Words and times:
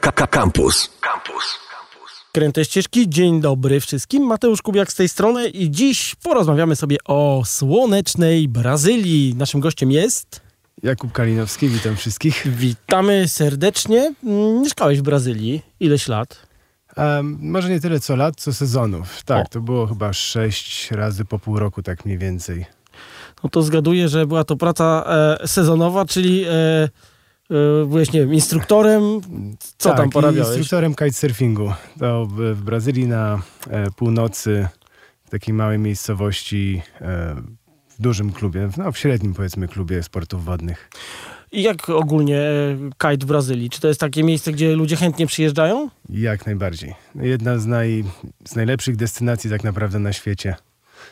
Campus. 0.00 0.90
Campus. 1.00 1.58
Kręte 2.32 2.64
ścieżki, 2.64 3.08
dzień 3.08 3.40
dobry 3.40 3.80
wszystkim. 3.80 4.22
Mateusz 4.26 4.62
Kubiak 4.62 4.92
z 4.92 4.94
tej 4.94 5.08
strony 5.08 5.48
i 5.48 5.70
dziś 5.70 6.14
porozmawiamy 6.22 6.76
sobie 6.76 6.96
o 7.04 7.42
słonecznej 7.46 8.48
Brazylii. 8.48 9.34
Naszym 9.34 9.60
gościem 9.60 9.90
jest... 9.90 10.40
Jakub 10.82 11.12
Kalinowski, 11.12 11.68
witam 11.68 11.96
wszystkich. 11.96 12.46
Witamy 12.56 13.28
serdecznie. 13.28 14.14
Mm, 14.24 14.62
Mieszkałeś 14.62 14.98
w 14.98 15.02
Brazylii. 15.02 15.62
Ileś 15.80 16.08
lat? 16.08 16.46
Um, 16.96 17.38
może 17.40 17.68
nie 17.70 17.80
tyle 17.80 18.00
co 18.00 18.16
lat, 18.16 18.34
co 18.40 18.52
sezonów. 18.52 19.22
Tak, 19.22 19.46
O. 19.46 19.48
to 19.50 19.60
było 19.60 19.86
chyba 19.86 20.12
sześć 20.12 20.90
razy 20.90 21.24
po 21.24 21.38
pół 21.38 21.58
roku, 21.58 21.82
tak 21.82 22.04
mniej 22.04 22.18
więcej. 22.18 22.66
No 23.44 23.50
to 23.50 23.62
zgaduję, 23.62 24.08
że 24.08 24.26
była 24.26 24.44
to 24.44 24.56
praca 24.56 25.04
e, 25.40 25.48
sezonowa, 25.48 26.04
czyli 26.04 26.44
e, 26.44 26.88
byłeś, 27.86 28.12
nie 28.12 28.20
wiem, 28.20 28.34
instruktorem. 28.34 29.02
Co 29.78 29.88
tak, 29.88 29.98
tam 29.98 30.10
porabiałeś? 30.10 30.48
instruktorem 30.48 30.94
kitesurfingu. 30.94 31.72
To 31.98 32.26
w, 32.26 32.54
w 32.54 32.62
Brazylii 32.62 33.06
na 33.06 33.42
e, 33.70 33.90
północy, 33.90 34.68
w 35.24 35.30
takiej 35.30 35.54
małej 35.54 35.78
miejscowości, 35.78 36.82
e, 37.00 37.34
w 37.88 38.02
dużym 38.02 38.32
klubie, 38.32 38.68
no 38.76 38.92
w 38.92 38.98
średnim 38.98 39.34
powiedzmy 39.34 39.68
klubie 39.68 40.02
sportów 40.02 40.44
wodnych. 40.44 40.90
I 41.52 41.62
jak 41.62 41.90
ogólnie 41.90 42.40
e, 42.40 42.76
kite 42.98 43.26
w 43.26 43.28
Brazylii? 43.28 43.70
Czy 43.70 43.80
to 43.80 43.88
jest 43.88 44.00
takie 44.00 44.24
miejsce, 44.24 44.52
gdzie 44.52 44.76
ludzie 44.76 44.96
chętnie 44.96 45.26
przyjeżdżają? 45.26 45.90
Jak 46.08 46.46
najbardziej. 46.46 46.94
Jedna 47.14 47.58
z, 47.58 47.66
naj, 47.66 48.04
z 48.48 48.56
najlepszych 48.56 48.96
destynacji 48.96 49.50
tak 49.50 49.64
naprawdę 49.64 49.98
na 49.98 50.12
świecie. 50.12 50.56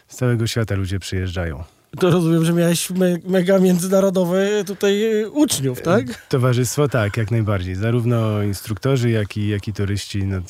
Z 0.08 0.16
całego 0.16 0.46
świata 0.46 0.74
ludzie 0.74 0.98
przyjeżdżają. 0.98 1.64
To 2.00 2.10
rozumiem, 2.10 2.44
że 2.44 2.52
miałeś 2.52 2.90
me, 2.90 3.16
mega 3.24 3.58
międzynarodowe 3.58 4.64
tutaj 4.66 5.20
e, 5.22 5.30
uczniów, 5.30 5.82
tak? 5.82 6.26
Towarzystwo 6.28 6.88
tak, 6.88 7.16
jak 7.16 7.30
najbardziej. 7.30 7.74
Zarówno 7.74 8.42
instruktorzy, 8.42 9.10
jak 9.10 9.36
i, 9.36 9.48
jak 9.48 9.68
i 9.68 9.72
turyści. 9.72 10.24
No, 10.24 10.40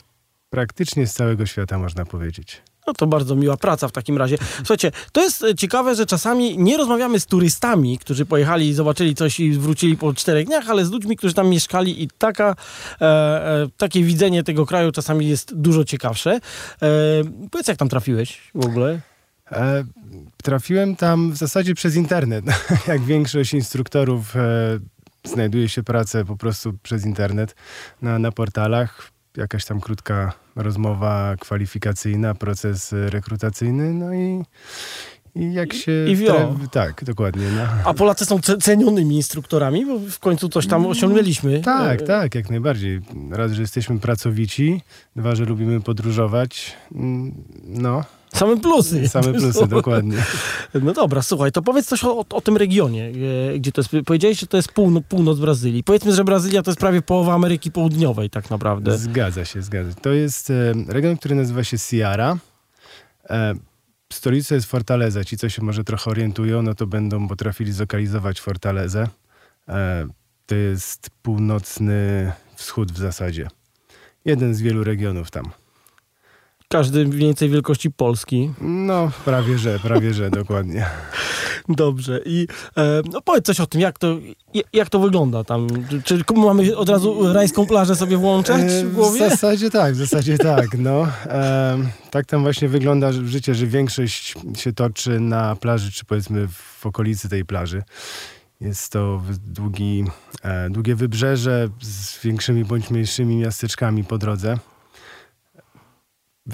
praktycznie 0.50 1.06
z 1.06 1.14
całego 1.14 1.46
świata 1.46 1.78
można 1.78 2.04
powiedzieć. 2.04 2.62
No 2.86 2.92
to 2.92 3.06
bardzo 3.06 3.36
miła 3.36 3.56
praca 3.56 3.88
w 3.88 3.92
takim 3.92 4.18
razie. 4.18 4.38
Słuchajcie, 4.56 4.92
to 5.12 5.22
jest 5.22 5.44
e, 5.44 5.54
ciekawe, 5.54 5.94
że 5.94 6.06
czasami 6.06 6.58
nie 6.58 6.76
rozmawiamy 6.76 7.20
z 7.20 7.26
turystami, 7.26 7.98
którzy 7.98 8.26
pojechali 8.26 8.68
i 8.68 8.74
zobaczyli 8.74 9.14
coś 9.14 9.40
i 9.40 9.52
wrócili 9.52 9.96
po 9.96 10.14
czterech 10.14 10.46
dniach, 10.46 10.70
ale 10.70 10.84
z 10.84 10.90
ludźmi, 10.90 11.16
którzy 11.16 11.34
tam 11.34 11.48
mieszkali 11.48 12.02
i 12.02 12.08
taka, 12.18 12.56
e, 13.00 13.04
e, 13.04 13.68
takie 13.76 14.02
widzenie 14.02 14.42
tego 14.42 14.66
kraju 14.66 14.92
czasami 14.92 15.28
jest 15.28 15.54
dużo 15.54 15.84
ciekawsze. 15.84 16.30
E, 16.32 16.88
powiedz, 17.50 17.68
jak 17.68 17.76
tam 17.76 17.88
trafiłeś 17.88 18.50
w 18.54 18.66
ogóle? 18.66 19.00
E, 19.52 19.84
trafiłem 20.42 20.96
tam 20.96 21.32
w 21.32 21.36
zasadzie 21.36 21.74
przez 21.74 21.96
internet. 21.96 22.44
jak 22.88 23.00
większość 23.02 23.54
instruktorów 23.54 24.36
e, 24.36 24.40
znajduje 25.24 25.68
się 25.68 25.82
pracę 25.82 26.24
po 26.24 26.36
prostu 26.36 26.72
przez 26.82 27.06
internet 27.06 27.54
na, 28.02 28.18
na 28.18 28.32
portalach. 28.32 29.10
Jakaś 29.36 29.64
tam 29.64 29.80
krótka 29.80 30.32
rozmowa 30.56 31.36
kwalifikacyjna, 31.40 32.34
proces 32.34 32.92
rekrutacyjny, 32.92 33.94
no 33.94 34.14
i, 34.14 34.42
i 35.34 35.52
jak 35.52 35.72
się... 35.72 35.92
i 36.08 36.16
wio. 36.16 36.56
Tak, 36.72 37.04
dokładnie. 37.04 37.46
No. 37.56 37.62
A 37.84 37.94
Polacy 37.94 38.24
są 38.26 38.36
ce- 38.38 38.58
cenionymi 38.58 39.16
instruktorami, 39.16 39.86
bo 39.86 39.98
w 39.98 40.18
końcu 40.18 40.48
coś 40.48 40.66
tam 40.66 40.86
osiągnęliśmy. 40.86 41.60
Tak, 41.60 42.02
E, 42.02 42.04
tak, 42.04 42.34
jak 42.34 42.50
najbardziej. 42.50 43.00
Raz, 43.30 43.52
że 43.52 43.60
jesteśmy 43.62 43.98
pracowici, 43.98 44.80
dwa, 45.16 45.34
że 45.34 45.44
lubimy 45.44 45.80
podróżować. 45.80 46.76
Mm, 46.94 47.32
No, 47.64 48.04
Same 48.34 48.60
plusy. 48.60 49.08
same 49.08 49.32
plusy, 49.38 49.66
dokładnie. 49.66 50.16
No 50.82 50.92
dobra, 50.92 51.22
słuchaj, 51.22 51.52
to 51.52 51.62
powiedz 51.62 51.86
coś 51.86 52.04
o, 52.04 52.24
o, 52.30 52.40
tym 52.40 52.56
regionie, 52.56 53.12
e, 53.54 53.58
gdzie 53.58 53.72
to 53.72 53.80
jest. 53.80 53.90
Powiedziałeś, 54.06 54.40
że 54.40 54.46
to 54.46 54.56
jest 54.56 54.72
półno, 54.72 55.00
północ 55.00 55.38
Brazylii. 55.38 55.84
Powiedzmy, 55.84 56.12
że 56.12 56.24
Brazylia 56.24 56.62
to 56.62 56.70
jest 56.70 56.80
prawie 56.80 57.02
połowa 57.02 57.34
Ameryki 57.34 57.70
Południowej 57.70 58.30
tak 58.30 58.50
naprawdę. 58.50 58.98
Zgadza 58.98 59.44
się, 59.44 59.62
zgadza 59.62 59.90
się. 59.90 59.96
To 59.96 60.12
jest 60.12 60.50
e, 60.50 60.72
region, 60.88 61.16
który 61.16 61.34
nazywa 61.34 61.64
się 61.64 61.76
Ceará. 61.76 62.36
E, 63.30 63.54
stolica 64.12 64.54
jest 64.54 64.66
Fortaleza. 64.66 65.24
Ci, 65.24 65.36
co 65.36 65.48
się 65.48 65.62
może 65.62 65.84
trochę 65.84 66.10
orientują, 66.10 66.62
no 66.62 66.74
to 66.74 66.86
będą 66.86 67.28
potrafili 67.28 67.72
zlokalizować 67.72 68.40
Fortalezę. 68.40 69.08
To 70.46 70.54
jest 70.54 71.10
północny 71.22 72.32
wschód 72.56 72.92
w 72.92 72.98
zasadzie. 72.98 73.48
Jeden 74.24 74.54
z 74.54 74.60
wielu 74.60 74.84
regionów 74.84 75.30
tam. 75.30 75.44
Każdy 76.72 77.06
mniej 77.06 77.18
więcej 77.18 77.48
wielkości 77.48 77.90
Polski. 77.90 78.50
No, 78.60 79.10
prawie 79.24 79.58
że, 79.58 79.78
prawie 79.78 80.14
że, 80.14 80.30
dokładnie. 80.40 80.86
Dobrze. 81.68 82.20
I 82.26 82.46
e, 82.76 83.02
no 83.12 83.22
powiedz 83.22 83.46
coś 83.46 83.60
o 83.60 83.66
tym, 83.66 83.80
jak 83.80 83.98
to, 83.98 84.18
jak- 84.72 84.88
to 84.90 84.98
wygląda 84.98 85.44
tam. 85.44 85.68
Czy, 86.04 86.22
mamy 86.36 86.76
od 86.76 86.88
razu 86.88 87.32
rajską 87.32 87.66
plażę 87.66 87.96
sobie 87.96 88.16
włączać 88.16 88.62
E, 88.62 88.84
w 88.84 88.94
głowie? 88.94 89.26
W 89.26 89.30
zasadzie 89.30 89.70
tak, 89.70 89.94
w 89.94 89.96
zasadzie 89.96 90.38
tak. 90.38 90.78
No. 90.78 91.06
Em, 91.26 91.88
tak 92.10 92.26
tam 92.26 92.42
właśnie 92.42 92.68
wygląda 92.68 93.12
życie, 93.12 93.54
że 93.54 93.66
większość 93.66 94.34
się 94.56 94.72
toczy 94.72 95.20
na 95.20 95.56
plaży, 95.56 95.92
czy 95.92 96.04
powiedzmy 96.04 96.48
w 96.48 96.86
okolicy 96.86 97.28
tej 97.28 97.44
plaży. 97.44 97.82
Jest 98.60 98.92
to 98.92 99.22
długi, 99.46 100.04
e, 100.42 100.70
długie 100.70 100.94
wybrzeże 100.94 101.68
z 101.82 102.22
większymi 102.24 102.64
bądź 102.64 102.90
mniejszymi 102.90 103.36
miasteczkami 103.36 104.04
po 104.04 104.18
drodze. 104.18 104.58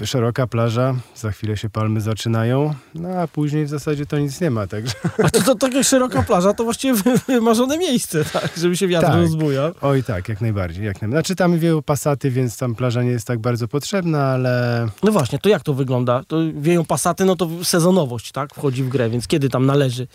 Szeroka 0.05 0.47
plaża, 0.47 0.95
za 1.15 1.31
chwilę 1.31 1.57
się 1.57 1.69
palmy 1.69 2.01
zaczynają, 2.01 2.73
no 2.95 3.09
a 3.09 3.27
później 3.27 3.65
w 3.65 3.69
zasadzie 3.69 4.05
to 4.05 4.19
nic 4.19 4.41
nie 4.41 4.51
ma, 4.51 4.67
także... 4.67 4.93
A 5.23 5.29
to, 5.29 5.41
to 5.43 5.55
taka 5.55 5.83
szeroka 5.83 6.23
plaża 6.23 6.53
to 6.53 6.63
właściwie 6.63 6.93
wy- 6.93 7.17
wymarzone 7.27 7.77
miejsce, 7.77 8.25
tak? 8.33 8.51
Żeby 8.57 8.77
się 8.77 8.87
wiatr 8.87 9.05
Tak. 9.07 9.15
rozbujał. 9.15 9.71
Oj 9.81 10.03
tak, 10.03 10.29
jak 10.29 10.41
najbardziej. 10.41 10.85
Jak 10.85 11.01
najbardziej. 11.01 11.21
Znaczy 11.23 11.35
tam 11.35 11.59
wieją 11.59 11.81
pasaty, 11.81 12.31
więc 12.31 12.57
tam 12.57 12.75
plaża 12.75 13.03
nie 13.03 13.09
jest 13.09 13.27
tak 13.27 13.39
bardzo 13.39 13.67
potrzebna, 13.67 14.23
ale 14.25 14.85
No 15.03 15.11
właśnie, 15.11 15.39
to 15.39 15.49
jak 15.49 15.63
to 15.63 15.73
wygląda? 15.73 16.23
To 16.27 16.37
wieją 16.53 16.85
pasaty, 16.85 17.25
no 17.25 17.35
to 17.35 17.49
sezonowość, 17.63 18.31
tak? 18.31 18.53
Wchodzi 18.55 18.83
w 18.83 18.89
grę, 18.89 19.09
więc 19.09 19.27
kiedy 19.27 19.49
tam 19.49 19.65
należy? 19.65 20.07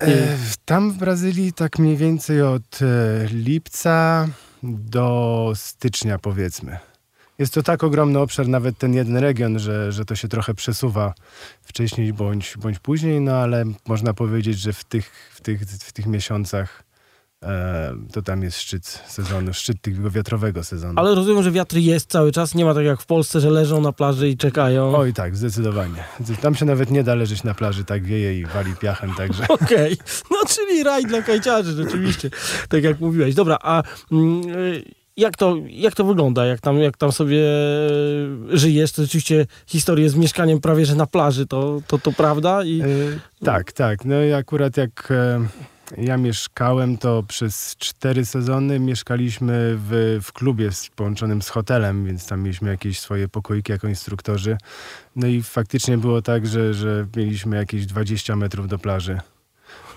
E, 0.00 0.36
tam 0.64 0.92
w 0.92 0.96
Brazylii 0.98 1.52
tak 1.52 1.78
mniej 1.78 1.96
więcej 1.96 2.42
od 2.42 2.78
e, 2.82 3.26
lipca 3.32 4.28
do 4.62 5.52
stycznia 5.54 6.18
powiedzmy. 6.18 6.78
Jest 7.42 7.54
to 7.54 7.62
tak 7.62 7.84
ogromny 7.84 8.18
obszar, 8.18 8.48
nawet 8.48 8.78
ten 8.78 8.94
jeden 8.94 9.16
region, 9.16 9.58
że, 9.58 9.92
że 9.92 10.04
to 10.04 10.14
się 10.14 10.28
trochę 10.28 10.54
przesuwa 10.54 11.14
wcześniej 11.62 12.12
bądź, 12.12 12.54
bądź 12.58 12.78
później, 12.78 13.20
no 13.20 13.32
ale 13.32 13.64
można 13.86 14.14
powiedzieć, 14.14 14.58
że 14.58 14.72
w 14.72 14.84
tych, 14.84 15.30
w 15.34 15.40
tych, 15.40 15.60
w 15.62 15.92
tych 15.92 16.06
miesiącach 16.06 16.84
e, 17.42 17.94
to 18.12 18.22
tam 18.22 18.42
jest 18.42 18.58
szczyt 18.58 18.86
sezonu, 18.86 19.54
szczyt 19.54 19.82
tego 19.82 20.10
wiatrowego 20.10 20.64
sezonu. 20.64 20.94
Ale 20.96 21.14
rozumiem, 21.14 21.42
że 21.42 21.50
wiatr 21.50 21.76
jest 21.76 22.10
cały 22.10 22.32
czas, 22.32 22.54
nie 22.54 22.64
ma 22.64 22.74
tak 22.74 22.84
jak 22.84 23.00
w 23.00 23.06
Polsce, 23.06 23.40
że 23.40 23.50
leżą 23.50 23.80
na 23.80 23.92
plaży 23.92 24.28
i 24.28 24.36
czekają. 24.36 24.96
Oj 24.96 25.12
tak, 25.12 25.36
zdecydowanie. 25.36 26.04
Tam 26.40 26.54
się 26.54 26.64
nawet 26.64 26.90
nie 26.90 27.04
da 27.04 27.14
leżeć 27.14 27.44
na 27.44 27.54
plaży, 27.54 27.84
tak 27.84 28.04
wieje 28.04 28.38
i 28.40 28.46
wali 28.46 28.76
piachem, 28.76 29.14
także... 29.14 29.48
Okej, 29.62 29.96
no 30.30 30.36
czyli 30.48 30.82
raj 30.82 31.04
dla 31.04 31.22
kajciarzy, 31.22 31.72
rzeczywiście, 31.72 32.30
tak 32.68 32.82
jak 32.82 33.00
mówiłeś. 33.00 33.34
Dobra, 33.34 33.58
a 33.62 33.82
mm, 34.12 34.48
y, 34.48 35.01
jak 35.16 35.36
to, 35.36 35.56
jak 35.68 35.94
to 35.94 36.04
wygląda, 36.04 36.46
jak 36.46 36.60
tam, 36.60 36.78
jak 36.78 36.96
tam 36.96 37.12
sobie 37.12 37.42
żyjesz? 38.48 38.92
To 38.92 39.02
rzeczywiście 39.02 39.46
historię 39.66 40.10
z 40.10 40.14
mieszkaniem 40.14 40.60
prawie 40.60 40.86
że 40.86 40.94
na 40.94 41.06
plaży, 41.06 41.46
to, 41.46 41.82
to, 41.86 41.98
to 41.98 42.12
prawda? 42.12 42.64
I 42.64 42.80
E, 42.80 43.44
tak, 43.44 43.72
tak. 43.72 44.04
No 44.04 44.22
i 44.22 44.32
akurat 44.32 44.76
jak 44.76 45.08
e, 45.10 45.46
ja 45.98 46.16
mieszkałem, 46.16 46.98
to 46.98 47.22
przez 47.22 47.76
cztery 47.76 48.24
sezony 48.24 48.78
mieszkaliśmy 48.78 49.76
w, 49.76 50.18
w 50.22 50.32
klubie 50.32 50.70
połączonym 50.96 51.42
z 51.42 51.48
hotelem, 51.48 52.06
więc 52.06 52.26
tam 52.26 52.42
mieliśmy 52.42 52.70
jakieś 52.70 53.00
swoje 53.00 53.28
pokoiki 53.28 53.72
jako 53.72 53.88
instruktorzy. 53.88 54.56
No 55.16 55.26
i 55.26 55.42
faktycznie 55.42 55.98
było 55.98 56.22
tak, 56.22 56.46
że, 56.46 56.74
że 56.74 57.06
mieliśmy 57.16 57.56
jakieś 57.56 57.86
20 57.86 58.36
metrów 58.36 58.68
do 58.68 58.78
plaży. 58.78 59.20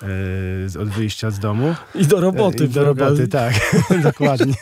E, 0.03 0.79
Od 0.79 0.89
wyjścia 0.89 1.31
z 1.31 1.39
domu. 1.39 1.75
I 1.95 2.07
do 2.07 2.19
roboty. 2.22 2.66
I 2.66 2.69
do 2.69 2.83
roboty, 2.83 3.28
tak, 3.28 3.53
dokładnie. 4.03 4.56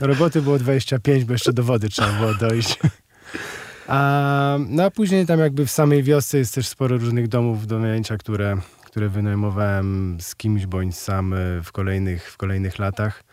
Do 0.00 0.06
roboty 0.06 0.42
było 0.42 0.58
25, 0.58 1.24
bo 1.24 1.32
jeszcze 1.32 1.52
do 1.52 1.62
wody 1.62 1.88
trzeba 1.88 2.12
było 2.12 2.34
dojść. 2.34 2.78
A, 3.88 4.58
no 4.68 4.84
a 4.84 4.90
później 4.90 5.26
tam 5.26 5.40
jakby 5.40 5.66
w 5.66 5.70
samej 5.70 6.02
wiosce 6.02 6.38
jest 6.38 6.54
też 6.54 6.68
sporo 6.68 6.98
różnych 6.98 7.28
domów 7.28 7.66
do 7.66 7.76
wynajęcia, 7.78 8.16
które, 8.16 8.56
które 8.84 9.08
wynajmowałem 9.08 10.18
z 10.20 10.36
kimś 10.36 10.66
bądź 10.66 10.96
sam 10.96 11.34
e, 11.34 11.36
w 11.62 11.72
kolejnych, 11.72 12.30
w 12.30 12.36
kolejnych 12.36 12.78
latach. 12.78 13.24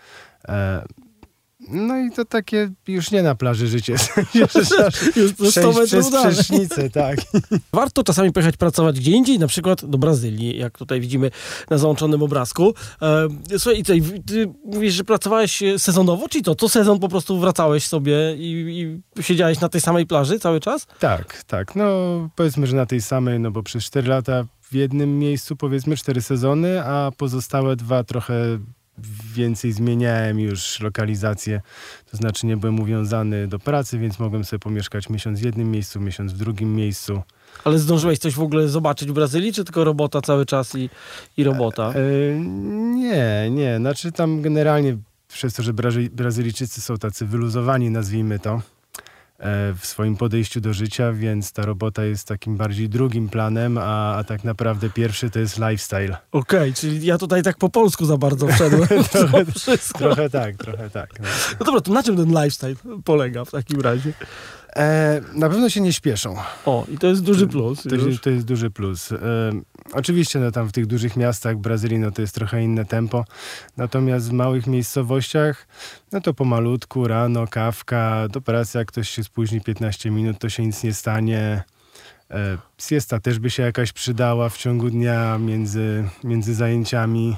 No 1.70 1.98
i 1.98 2.12
to 2.12 2.26
takie 2.26 2.70
już 2.88 3.12
nie 3.12 3.24
na 3.24 3.36
plaży 3.36 3.68
życie. 3.68 3.96
Już 4.36 4.48
przez 4.48 4.68
100 4.68 5.72
Przejść 5.72 5.92
metrów 5.92 6.14
przez 6.22 6.92
tak. 6.94 7.20
Warto 7.74 8.04
czasami 8.04 8.32
pojechać 8.32 8.58
pracować 8.58 9.00
gdzie 9.00 9.12
indziej, 9.12 9.40
na 9.40 9.48
przykład 9.48 9.86
do 9.86 9.98
Brazylii, 9.98 10.58
jak 10.58 10.78
tutaj 10.78 11.02
widzimy 11.02 11.32
na 11.70 11.78
załączonym 11.78 12.24
obrazku. 12.24 12.74
E, 13.02 13.28
słuchaj, 13.60 13.80
i 13.80 13.84
ty 14.24 14.54
mówisz, 14.66 14.94
że 14.94 15.04
pracowałeś 15.04 15.64
e, 15.64 15.80
sezonowo, 15.80 16.30
czy 16.30 16.42
to? 16.42 16.56
Co 16.56 16.70
sezon 16.70 17.00
po 17.00 17.10
prostu 17.10 17.40
wracałeś 17.40 17.88
sobie 17.88 18.36
i, 18.38 19.02
i 19.18 19.24
siedziałeś 19.24 19.60
na 19.60 19.70
tej 19.70 19.82
samej 19.82 20.06
plaży 20.06 20.40
cały 20.40 20.60
czas? 20.60 20.88
Tak, 21.00 21.44
tak. 21.44 21.76
No 21.76 21.86
powiedzmy, 22.36 22.68
że 22.68 22.76
na 22.76 22.86
tej 22.86 23.02
samej, 23.02 23.40
no 23.40 23.52
bo 23.52 23.64
przez 23.64 23.84
4 23.84 24.08
lata 24.08 24.46
w 24.62 24.74
jednym 24.74 25.20
miejscu, 25.20 25.56
powiedzmy 25.56 25.98
4 25.98 26.22
sezony, 26.22 26.86
a 26.86 27.12
pozostałe 27.18 27.76
dwa 27.76 28.04
trochę 28.04 28.60
więcej 29.36 29.72
zmieniałem 29.72 30.40
już 30.40 30.80
lokalizację, 30.80 31.62
to 32.12 32.18
znaczy 32.18 32.46
nie 32.48 32.58
byłem 32.58 32.80
uwiązany 32.80 33.48
do 33.48 33.60
pracy, 33.60 34.00
więc 34.00 34.20
mogłem 34.20 34.46
sobie 34.46 34.60
pomieszkać 34.60 35.10
miesiąc 35.10 35.40
w 35.40 35.44
jednym 35.44 35.72
miejscu, 35.72 36.00
miesiąc 36.00 36.34
w 36.34 36.38
drugim 36.38 36.76
miejscu. 36.76 37.22
Ale 37.64 37.80
zdążyłeś 37.80 38.20
coś 38.20 38.34
w 38.36 38.42
ogóle 38.42 38.70
zobaczyć 38.70 39.10
w 39.10 39.14
Brazylii, 39.14 39.54
czy 39.54 39.64
tylko 39.64 39.84
robota 39.84 40.22
cały 40.22 40.46
czas 40.46 40.76
i, 40.76 40.90
i 41.38 41.44
robota? 41.44 41.94
E, 41.94 42.40
nie, 42.96 43.50
nie, 43.52 43.78
znaczy 43.78 44.12
tam 44.12 44.42
generalnie 44.42 44.98
przez 45.28 45.54
to, 45.54 45.64
że 45.64 45.74
Brazy- 45.74 46.10
Brazylijczycy 46.10 46.82
są 46.82 46.98
tacy 46.98 47.26
wyluzowani, 47.26 47.90
nazwijmy 47.90 48.40
to, 48.40 48.52
e, 48.54 48.62
w 49.80 49.80
swoim 49.86 50.18
podejściu 50.18 50.62
do 50.62 50.74
życia, 50.74 51.12
więc 51.14 51.52
ta 51.52 51.66
robota 51.66 52.06
jest 52.06 52.28
takim 52.28 52.58
bardziej 52.58 52.90
drugim 52.90 53.30
planem, 53.30 53.78
a, 53.78 54.16
a 54.16 54.24
tak 54.24 54.44
naprawdę 54.44 54.90
pierwszy 54.90 55.30
to 55.30 55.40
jest 55.40 55.58
lifestyle. 55.58 56.18
Okej, 56.32 56.74
czyli 56.74 57.06
ja 57.06 57.18
tutaj 57.18 57.44
tak 57.44 57.58
po 57.58 57.70
polsku 57.70 58.06
za 58.06 58.18
bardzo 58.18 58.48
wszedłem. 58.48 58.88
w 59.04 59.10
to 59.10 59.60
wszystko. 59.60 60.00
Trochę 60.00 60.30
tak, 60.30 60.56
trochę 60.58 60.90
tak. 60.90 61.20
No. 61.20 61.28
No 61.60 61.66
dobra, 61.66 61.82
to 61.82 61.94
na 61.94 62.04
czym 62.04 62.18
ten 62.18 62.28
lifestyle 62.30 62.76
polega 63.04 63.46
w 63.46 63.52
takim 63.52 63.82
razie? 63.82 64.14
E, 64.76 65.22
na 65.34 65.50
pewno 65.50 65.70
się 65.70 65.82
nie 65.82 65.94
śpieszą. 65.94 66.36
O, 66.66 66.86
i 66.92 66.98
to 66.98 67.08
jest 67.08 67.24
duży 67.24 67.48
plus. 67.48 67.84
To, 67.84 67.96
jest- 67.96 68.22
to 68.22 68.30
jest 68.30 68.46
duży 68.46 68.70
plus. 68.70 69.12
E, 69.12 69.18
oczywiście 69.94 70.40
no, 70.40 70.52
tam 70.52 70.68
w 70.68 70.72
tych 70.72 70.86
dużych 70.86 71.18
miastach 71.18 71.58
Brazylii 71.58 72.00
no, 72.00 72.12
to 72.12 72.22
jest 72.22 72.36
trochę 72.36 72.64
inne 72.64 72.86
tempo, 72.86 73.26
natomiast 73.78 74.30
w 74.30 74.32
małych 74.34 74.68
miejscowościach 74.68 75.68
no 76.16 76.22
to 76.22 76.34
pomalutku, 76.34 77.08
rano, 77.08 77.48
kawka, 77.48 78.28
do 78.28 78.42
pracy 78.42 78.78
jak 78.78 78.88
ktoś 78.88 79.10
się 79.10 79.24
spóźni 79.24 79.62
15 79.62 80.12
minut, 80.12 80.40
to 80.40 80.50
się 80.50 80.66
nic 80.66 80.84
nie 80.84 80.94
stanie. 80.94 81.64
E, 82.32 82.58
siesta 82.78 83.20
też 83.20 83.40
by 83.40 83.50
się 83.50 83.64
jakaś 83.64 83.92
przydała 83.92 84.50
w 84.50 84.58
ciągu 84.58 84.90
dnia 84.90 85.38
między, 85.38 86.10
między 86.24 86.56
zajęciami. 86.56 87.36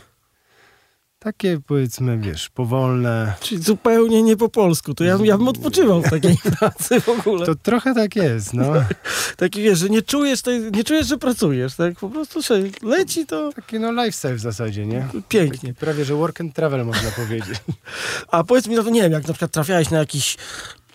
Takie 1.19 1.60
powiedzmy, 1.68 2.18
wiesz, 2.18 2.50
powolne. 2.50 3.34
Czyli 3.40 3.64
zupełnie 3.64 4.24
nie 4.24 4.38
po 4.38 4.50
polsku. 4.50 4.94
To 4.94 5.04
ja, 5.04 5.18
ja 5.24 5.38
bym 5.38 5.48
odpoczywał 5.48 6.02
w 6.02 6.10
takiej 6.10 6.38
pracy 6.60 7.02
w 7.02 7.10
ogóle. 7.10 7.46
To 7.46 7.56
trochę 7.56 7.96
tak 7.96 8.16
jest, 8.16 8.54
no. 8.54 8.74
Taki 9.38 9.62
wiesz, 9.62 9.80
że 9.80 9.90
nie 9.90 10.02
czujesz, 10.02 10.42
tej, 10.42 10.72
nie 10.72 10.84
czujesz, 10.84 11.08
że 11.08 11.18
pracujesz, 11.18 11.75
tak? 11.75 12.00
Po 12.00 12.10
prostu 12.10 12.44
się 12.44 12.64
leci 12.81 13.25
to 13.25 13.54
Taki 13.54 13.80
no 13.80 13.92
lifestyle 13.92 14.36
w 14.36 14.40
zasadzie, 14.40 14.86
nie? 14.86 15.08
pięknie. 15.30 15.74
Prawie, 15.74 16.06
że 16.06 16.16
work 16.16 16.42
and 16.42 16.54
travel 16.54 16.86
można 16.86 17.12
powiedzieć. 17.12 17.60
A 18.31 18.44
powiedz 18.44 18.68
mi, 18.68 18.75
no 18.75 18.84
to 18.84 18.90
nie 18.90 19.02
wiem, 19.02 19.12
jak 19.12 19.28
na 19.28 19.34
przykład 19.34 19.52
trafiałeś 19.52 19.90
na 19.90 19.98
jakichś 19.98 20.38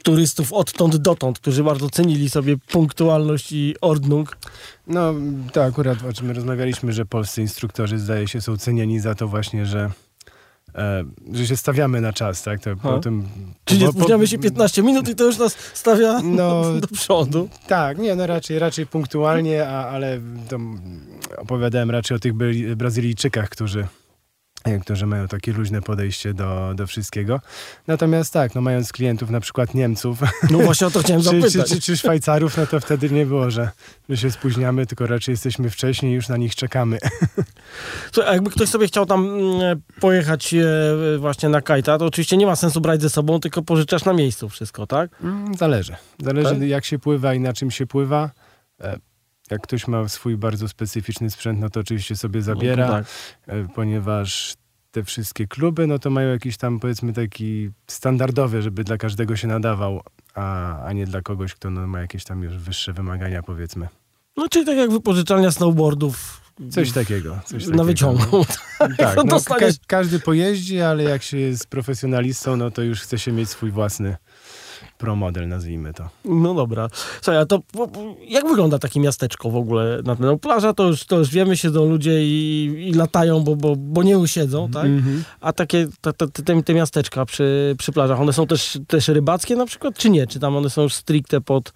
turystów 0.03 0.53
odtąd 0.53 0.97
dotąd, 0.97 1.39
którzy 1.39 1.65
bardzo 1.65 1.91
cenili 1.91 2.31
sobie 2.31 2.57
punktualność 2.57 3.53
i 3.53 3.75
ordnung. 3.81 4.37
No, 4.87 5.15
to 5.53 5.65
akurat 5.65 6.05
o 6.05 6.13
czym 6.13 6.31
rozmawialiśmy, 6.31 6.93
że 6.93 7.07
polscy 7.07 7.41
instruktorzy 7.41 7.99
zdaje 7.99 8.29
się 8.29 8.41
są 8.41 8.57
cenieni 8.57 9.01
za 9.01 9.15
to 9.15 9.29
właśnie, 9.29 9.67
że, 9.67 9.91
e, 10.75 11.05
że 11.33 11.47
się 11.47 11.57
stawiamy 11.57 12.01
na 12.01 12.13
czas, 12.13 12.43
tak? 12.43 12.61
To 12.61 12.77
po 12.77 12.99
tym, 12.99 13.29
Czyli 13.65 13.81
nie 13.81 13.89
spóźniamy 13.93 14.27
się 14.27 14.39
15 14.39 14.83
minut 14.83 15.09
i 15.09 15.15
to 15.15 15.25
już 15.25 15.39
nas 15.39 15.57
stawia 15.75 16.21
No, 16.25 16.63
do 16.81 16.89
przodu. 16.89 17.49
Tak, 17.67 17.99
nie, 17.99 18.15
no 18.15 18.27
raczej, 18.27 18.59
raczej 18.59 18.87
punktualnie, 18.87 19.69
a, 19.69 19.89
ale 19.89 20.21
to 20.49 20.59
opowiadałem 21.37 21.91
raczej 21.91 22.17
o 22.17 22.21
tych 22.21 22.33
Brazylijczykach, 22.77 23.49
którzy, 23.49 23.87
którzy 24.83 25.07
mają 25.07 25.29
takie 25.29 25.53
luźne 25.53 25.83
podejście 25.83 26.35
do, 26.35 26.73
do 26.75 26.87
wszystkiego. 26.87 27.41
Natomiast 27.87 28.33
tak, 28.33 28.55
no 28.55 28.61
mając 28.61 28.93
klientów 28.93 29.31
na 29.31 29.41
przykład 29.41 29.75
Niemców, 29.75 30.19
No 30.51 30.59
właśnie 30.59 30.87
o 30.87 30.91
to 30.91 31.01
chciałem 31.01 31.23
czy, 31.23 31.31
czy, 31.31 31.41
zapytać. 31.41 31.71
czy, 31.71 31.81
czy 31.81 31.97
Szwajcarów, 31.97 32.57
no 32.57 32.67
to 32.67 32.81
wtedy 32.81 33.11
nie 33.11 33.27
było, 33.27 33.51
że, 33.51 33.71
że 34.09 34.17
się 34.17 34.31
spóźniamy, 34.31 34.87
tylko 34.87 35.07
raczej 35.07 35.33
jesteśmy 35.33 35.71
wcześniej 35.71 36.13
i 36.13 36.15
już 36.15 36.29
na 36.29 36.37
nich 36.37 36.55
czekamy. 36.55 36.99
Słuchaj, 38.13 38.31
a 38.31 38.35
jakby 38.35 38.51
ktoś 38.51 38.69
sobie 38.69 38.87
chciał 38.87 39.07
tam 39.07 39.27
mm, 39.27 39.81
pojechać 40.01 40.55
e, 40.55 41.19
właśnie 41.19 41.49
na 41.49 41.61
kajta, 41.61 41.99
to 41.99 42.07
oczywiście 42.07 42.37
nie 42.37 42.47
ma 42.47 42.57
sensu 42.57 42.81
brać 42.81 43.03
ze 43.03 43.11
sobą, 43.11 43.41
tylko 43.41 43.63
pożyczasz 43.63 44.05
na 44.05 44.13
miejscu 44.13 44.49
wszystko, 44.49 44.87
tak? 44.87 45.11
Mm, 45.23 45.55
Zależy. 45.55 45.97
Zależy 46.23 46.51
Tak? 46.51 46.63
jak 46.63 46.85
się 46.85 46.99
pływa 46.99 47.35
i 47.35 47.41
na 47.41 47.53
czym 47.53 47.71
się 47.71 47.87
pływa. 47.87 48.31
Jak 49.51 49.63
ktoś 49.63 49.89
ma 49.89 50.09
swój 50.09 50.37
bardzo 50.37 50.69
specyficzny 50.69 51.31
sprzęt, 51.31 51.61
no 51.61 51.71
to 51.71 51.81
oczywiście 51.81 52.17
sobie 52.17 52.43
zabiera, 52.43 52.87
No, 52.87 52.93
tak. 52.93 53.05
e, 53.47 53.69
ponieważ 53.75 54.55
te 54.91 55.05
wszystkie 55.05 55.47
kluby, 55.47 55.87
no 55.87 55.99
to 55.99 56.11
mają 56.11 56.29
jakiś 56.31 56.57
tam 56.57 56.81
powiedzmy 56.81 57.13
taki 57.13 57.71
standardowy, 57.87 58.63
żeby 58.63 58.85
dla 58.85 58.97
każdego 58.97 59.37
się 59.37 59.49
nadawał, 59.49 60.01
a, 60.35 60.79
a 60.85 60.93
nie 60.93 61.07
dla 61.07 61.21
kogoś, 61.23 61.55
kto 61.55 61.71
no, 61.71 61.87
ma 61.87 62.01
jakieś 62.01 62.25
tam 62.25 62.43
już 62.43 62.57
wyższe 62.59 62.93
wymagania 62.93 63.43
powiedzmy. 63.43 63.89
No 64.37 64.49
czyli 64.49 64.67
tak 64.67 64.77
jak 64.77 64.91
wypożyczalnia 64.91 65.51
snowboardów. 65.51 66.41
Coś 66.71 66.93
takiego. 66.93 67.41
Coś 67.45 67.53
na 67.53 67.61
takiego. 67.67 67.85
wyciągu. 67.85 68.45
Tak, 68.99 69.17
No 69.25 69.41
ka- 69.41 69.57
każdy 69.87 70.21
pojeździ, 70.21 70.81
ale 70.81 71.03
jak 71.03 71.23
się 71.23 71.37
jest 71.39 71.67
profesjonalistą, 71.67 72.57
no 72.57 72.71
to 72.71 72.83
już 72.83 73.01
chce 73.01 73.19
się 73.19 73.33
mieć 73.33 73.49
swój 73.49 73.71
własny 73.71 74.17
promodel, 75.03 75.49
nazwijmy 75.49 75.95
to. 75.95 76.09
No 76.25 76.55
dobra. 76.55 76.89
Słuchaj, 77.23 77.37
a 77.43 77.47
to 77.47 77.61
jak 78.29 78.49
wygląda 78.49 78.79
takie 78.79 79.01
miasteczko 79.01 79.51
w 79.51 79.57
ogóle? 79.57 80.01
Na 80.05 80.17
no, 80.21 80.39
plaża 80.39 80.73
to 80.73 80.87
już, 80.87 81.05
to 81.05 81.19
już 81.19 81.31
wiemy, 81.31 81.57
siedzą 81.57 81.89
ludzie 81.89 82.23
i, 82.25 82.65
i 82.89 82.93
latają, 82.95 83.41
bo, 83.41 83.57
bo, 83.57 83.77
bo 83.77 84.03
nie 84.03 84.19
usiedzą, 84.19 84.71
tak? 84.71 84.85
Mhm. 84.85 85.25
A 85.41 85.53
takie 85.53 85.87
te, 86.01 86.13
te, 86.13 86.29
te, 86.29 86.63
te 86.63 86.75
miasteczka 86.75 87.25
przy, 87.25 87.75
przy 87.79 87.93
plażach, 87.93 88.21
one 88.21 88.33
są 88.33 88.47
też, 88.47 88.79
też 88.87 89.09
rybackie 89.09 89.57
na 89.57 89.67
przykład, 89.67 89.99
czy 89.99 90.11
nie? 90.11 90.27
Czy 90.27 90.41
tam 90.41 90.57
one 90.57 90.71
są 90.71 90.89
stricte 90.89 91.41
pod... 91.41 91.73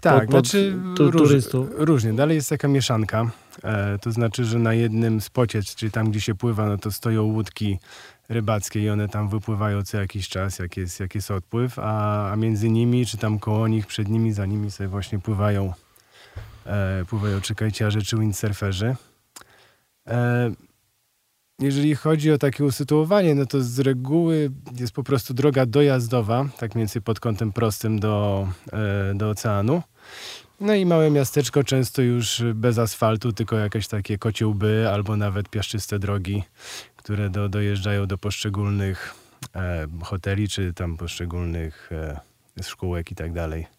Tak, 0.00 0.20
pod- 0.20 0.30
pod 0.30 0.46
znaczy 0.46 0.74
tu- 0.96 1.10
róż, 1.10 1.22
turystów. 1.22 1.68
różnie. 1.76 2.12
Dalej 2.12 2.34
jest 2.34 2.48
taka 2.48 2.68
mieszanka. 2.68 3.30
E, 3.64 3.98
to 3.98 4.12
znaczy, 4.12 4.44
że 4.44 4.58
na 4.58 4.74
jednym 4.74 5.20
spocie, 5.20 5.62
czyli 5.62 5.92
tam, 5.92 6.10
gdzie 6.10 6.20
się 6.20 6.34
pływa, 6.34 6.66
no 6.66 6.78
to 6.78 6.92
stoją 6.92 7.24
łódki 7.24 7.78
rybackie 8.28 8.80
i 8.80 8.90
one 8.90 9.08
tam 9.08 9.28
wypływają 9.28 9.82
co 9.82 9.96
jakiś 9.96 10.28
czas, 10.28 10.58
jak 10.58 10.76
jest, 10.76 11.00
jak 11.00 11.14
jest 11.14 11.30
odpływ, 11.30 11.78
a, 11.78 12.30
a 12.32 12.36
między 12.36 12.70
nimi, 12.70 13.06
czy 13.06 13.18
tam 13.18 13.38
koło 13.38 13.68
nich, 13.68 13.86
przed 13.86 14.08
nimi, 14.08 14.32
za 14.32 14.46
nimi 14.46 14.70
sobie 14.70 14.88
właśnie 14.88 15.18
pływają, 15.18 15.72
e, 16.66 17.04
pływają 17.08 17.40
czy 17.40 17.54
kajciarze, 17.54 18.02
czy 18.02 18.16
windsurferzy. 18.16 18.96
E, 20.06 20.50
jeżeli 21.60 21.94
chodzi 21.94 22.32
o 22.32 22.38
takie 22.38 22.64
usytuowanie, 22.64 23.34
no 23.34 23.46
to 23.46 23.62
z 23.62 23.78
reguły 23.78 24.50
jest 24.76 24.92
po 24.92 25.02
prostu 25.02 25.34
droga 25.34 25.66
dojazdowa, 25.66 26.48
tak 26.58 26.74
mniej 26.74 26.82
więcej 26.82 27.02
pod 27.02 27.20
kątem 27.20 27.52
prostym 27.52 28.00
do, 28.00 28.48
e, 28.72 29.14
do 29.14 29.30
oceanu. 29.30 29.82
No 30.60 30.74
i 30.74 30.86
małe 30.86 31.10
miasteczko 31.10 31.64
często 31.64 32.02
już 32.02 32.42
bez 32.54 32.78
asfaltu, 32.78 33.32
tylko 33.32 33.56
jakieś 33.56 33.88
takie 33.88 34.18
kociełby 34.18 34.88
albo 34.92 35.16
nawet 35.16 35.48
piaszczyste 35.48 35.98
drogi, 35.98 36.42
które 36.96 37.30
do, 37.30 37.48
dojeżdżają 37.48 38.06
do 38.06 38.18
poszczególnych 38.18 39.14
e, 39.56 39.86
hoteli 40.02 40.48
czy 40.48 40.74
tam 40.74 40.96
poszczególnych 40.96 41.90
e, 41.92 42.62
szkółek 42.62 43.12
i 43.12 43.14
tak 43.14 43.32
dalej. 43.32 43.77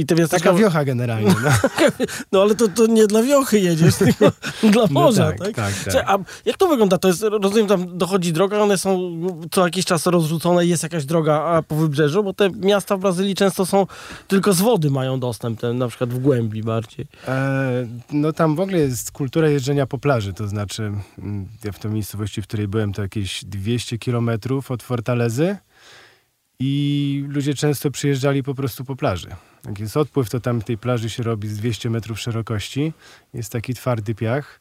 I 0.00 0.06
te 0.06 0.14
miasteczka... 0.14 0.50
Taka 0.50 0.58
wiocha 0.62 0.84
generalnie. 0.84 1.34
No, 1.44 1.50
No 2.32 2.42
ale 2.42 2.54
to, 2.54 2.68
to 2.68 2.86
nie 2.86 3.06
dla 3.06 3.22
wiochy 3.22 3.58
jedziesz, 3.58 3.94
tylko 4.04 4.32
dla 4.62 4.82
no 4.82 4.88
morza, 4.90 5.26
tak, 5.26 5.38
tak? 5.38 5.54
tak, 5.54 5.54
tak. 5.54 5.74
Słuchaj, 5.82 6.02
A 6.06 6.18
jak 6.44 6.56
to 6.56 6.68
wygląda? 6.68 6.98
To 6.98 7.08
jest, 7.08 7.22
rozumiem, 7.22 7.66
tam 7.66 7.98
dochodzi 7.98 8.32
droga, 8.32 8.58
one 8.58 8.78
są 8.78 9.20
co 9.50 9.64
jakiś 9.64 9.84
czas 9.84 10.06
rozrzucone, 10.06 10.66
jest 10.66 10.82
jakaś 10.82 11.04
droga 11.04 11.62
po 11.68 11.76
wybrzeżu, 11.76 12.24
bo 12.24 12.32
te 12.32 12.50
miasta 12.50 12.96
w 12.96 13.00
Brazylii 13.00 13.34
często 13.34 13.66
są, 13.66 13.86
tylko 14.28 14.52
z 14.52 14.60
wody 14.60 14.90
mają 14.90 15.20
dostęp, 15.20 15.60
te, 15.60 15.72
na 15.72 15.88
przykład 15.88 16.10
w 16.10 16.18
głębi 16.18 16.62
bardziej. 16.62 17.06
E, 17.28 17.86
no 18.12 18.32
tam 18.32 18.56
w 18.56 18.60
ogóle 18.60 18.78
jest 18.78 19.12
kultura 19.12 19.48
jeżdżenia 19.48 19.86
po 19.86 19.98
plaży, 19.98 20.32
to 20.32 20.48
znaczy 20.48 20.92
mm, 21.18 21.48
ja 21.64 21.72
w 21.72 21.78
tej 21.78 21.90
miejscowości, 21.90 22.42
w 22.42 22.46
której 22.46 22.68
byłem, 22.68 22.92
to 22.92 23.02
jakieś 23.02 23.44
200 23.44 23.98
kilometrów 23.98 24.70
od 24.70 24.82
Fortalezy 24.82 25.56
i 26.60 27.24
ludzie 27.28 27.54
często 27.54 27.90
przyjeżdżali 27.90 28.42
po 28.42 28.54
prostu 28.54 28.84
po 28.84 28.96
plaży. 28.96 29.28
Jak 29.66 29.78
jest 29.78 29.96
odpływ, 29.96 30.30
to 30.30 30.40
tam 30.40 30.62
tej 30.62 30.78
plaży 30.78 31.10
się 31.10 31.22
robi 31.22 31.48
z 31.48 31.56
200 31.56 31.90
metrów 31.90 32.20
szerokości, 32.20 32.92
jest 33.34 33.52
taki 33.52 33.74
twardy 33.74 34.14
piach 34.14 34.60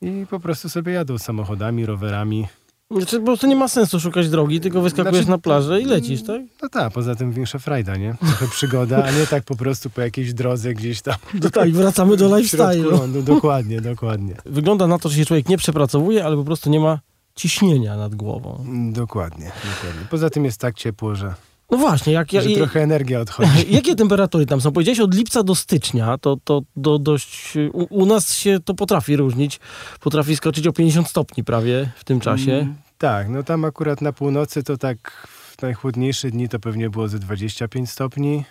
i 0.00 0.26
po 0.30 0.40
prostu 0.40 0.68
sobie 0.68 0.92
jadą 0.92 1.18
samochodami, 1.18 1.86
rowerami. 1.86 2.46
Znaczy, 2.90 3.18
po 3.18 3.24
prostu 3.26 3.46
nie 3.46 3.56
ma 3.56 3.68
sensu 3.68 4.00
szukać 4.00 4.28
drogi, 4.28 4.60
tylko 4.60 4.80
wyskakujesz 4.80 5.16
Znaczy, 5.16 5.30
na 5.30 5.38
plażę 5.38 5.80
i 5.80 5.84
lecisz, 5.84 6.22
tak? 6.22 6.42
No 6.62 6.68
tak, 6.68 6.92
poza 6.92 7.14
tym 7.14 7.32
większa 7.32 7.58
frajda, 7.58 7.96
nie? 7.96 8.14
Trochę 8.20 8.48
przygoda, 8.48 9.04
a 9.04 9.10
nie 9.10 9.26
tak 9.26 9.44
po 9.44 9.56
prostu 9.56 9.90
po 9.90 10.00
jakiejś 10.00 10.34
drodze 10.34 10.74
gdzieś 10.74 11.02
tam 11.02 11.14
No 11.42 11.50
tak, 11.50 11.70
wracamy 11.72 12.16
do 12.16 12.42
środku 12.42 12.66
lifestyle'u. 12.66 12.90
lądu. 12.90 13.22
Dokładnie, 13.22 13.80
dokładnie. 13.80 14.34
Wygląda 14.46 14.86
na 14.86 14.98
to, 14.98 15.08
że 15.08 15.16
się 15.16 15.24
człowiek 15.24 15.48
nie 15.48 15.58
przepracowuje, 15.58 16.24
ale 16.24 16.36
po 16.36 16.44
prostu 16.44 16.70
nie 16.70 16.80
ma 16.80 16.98
ciśnienia 17.34 17.96
nad 17.96 18.14
głową. 18.14 18.64
Dokładnie, 18.92 19.52
dokładnie. 19.74 20.06
Poza 20.10 20.30
tym 20.30 20.44
jest 20.44 20.60
tak 20.60 20.74
ciepło, 20.74 21.14
że 21.14 21.34
No 21.70 21.78
właśnie, 21.78 22.12
jak 22.12 22.32
ja, 22.32 22.40
że 22.40 22.50
trochę 22.50 22.82
energia 22.82 23.20
odchodzi. 23.20 23.50
Jakie 23.74 23.94
temperatury 23.94 24.46
tam 24.46 24.60
są? 24.60 24.72
Powiedziałeś 24.72 25.00
od 25.00 25.14
lipca 25.14 25.42
do 25.42 25.54
stycznia, 25.54 26.18
to, 26.18 26.36
to, 26.44 26.62
to 26.82 26.98
dość... 26.98 27.56
U, 27.72 27.86
u 28.02 28.06
nas 28.06 28.34
się 28.34 28.60
to 28.64 28.74
potrafi 28.74 29.16
różnić. 29.16 29.60
Potrafi 30.00 30.36
skoczyć 30.36 30.66
o 30.66 30.72
50 30.72 31.08
stopni 31.08 31.44
prawie 31.44 31.90
w 31.96 32.04
tym 32.04 32.20
czasie. 32.20 32.52
Mm, 32.52 32.74
Tak, 32.98 33.28
no 33.28 33.42
tam 33.42 33.64
akurat 33.64 34.00
na 34.02 34.12
północy 34.12 34.62
to 34.62 34.76
tak 34.76 35.26
w 35.56 35.62
najchłodniejsze 35.62 36.30
dni 36.30 36.48
to 36.48 36.58
pewnie 36.58 36.90
było 36.90 37.08
ze 37.08 37.18
25 37.18 37.90
stopni, 37.90 38.44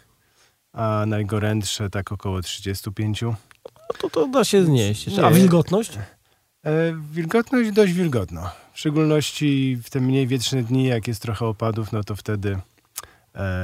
a 0.74 1.04
najgorętsze 1.08 1.90
tak 1.90 2.12
około 2.12 2.42
35. 2.42 3.22
No 3.22 3.36
to, 4.02 4.10
to 4.10 4.28
da 4.28 4.44
się 4.44 4.66
znieść. 4.66 5.20
A 5.20 5.30
Nie. 5.30 5.36
wilgotność? 5.36 5.92
E, 6.66 6.94
wilgotność 7.12 7.72
dość 7.72 7.94
wilgotno. 7.94 8.50
W 8.74 8.80
szczególności 8.80 9.78
w 9.84 9.90
te 9.90 10.00
mniej 10.00 10.28
wietrzne 10.28 10.64
dni, 10.64 10.84
jak 10.86 11.08
jest 11.08 11.22
trochę 11.22 11.46
opadów, 11.46 11.92
no 11.92 12.04
to 12.04 12.16
wtedy, 12.16 12.58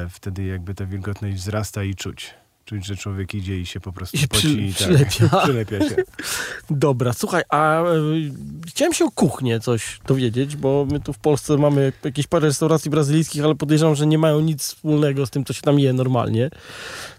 wtedy 0.10 0.44
jakby 0.44 0.76
ta 0.76 0.86
wilgotność 0.86 1.36
wzrasta 1.38 1.84
i 1.84 1.96
czuć. 1.96 2.34
Czuć, 2.66 2.86
że 2.86 2.96
człowiek 2.98 3.34
idzie 3.36 3.60
i 3.60 3.66
się 3.66 3.80
po 3.80 3.94
prostu 3.94 4.18
I 4.18 4.28
poci. 4.28 4.48
przy- 4.48 4.62
i 4.62 4.74
przylepia. 4.74 5.30
Tak, 5.30 5.44
przylepia 5.44 5.90
się. 5.90 5.96
Dobra, 6.70 7.14
słuchaj, 7.14 7.44
a 7.50 7.82
e, 7.82 7.86
chciałem 8.68 8.94
się 8.94 9.06
o 9.06 9.12
kuchnię 9.12 9.60
coś 9.60 10.00
dowiedzieć, 10.08 10.56
bo 10.56 10.88
my 10.92 11.00
tu 11.00 11.14
w 11.14 11.18
Polsce 11.18 11.58
mamy 11.58 11.94
jakieś 12.04 12.28
parę 12.28 12.48
restauracji 12.48 12.92
brazylijskich, 12.92 13.44
ale 13.44 13.56
podejrzewam, 13.56 13.96
że 13.96 14.08
nie 14.08 14.18
mają 14.18 14.40
nic 14.40 14.62
wspólnego 14.64 15.26
z 15.26 15.30
tym, 15.30 15.46
co 15.46 15.54
się 15.54 15.62
tam 15.62 15.80
je 15.80 15.94
normalnie. 15.94 16.50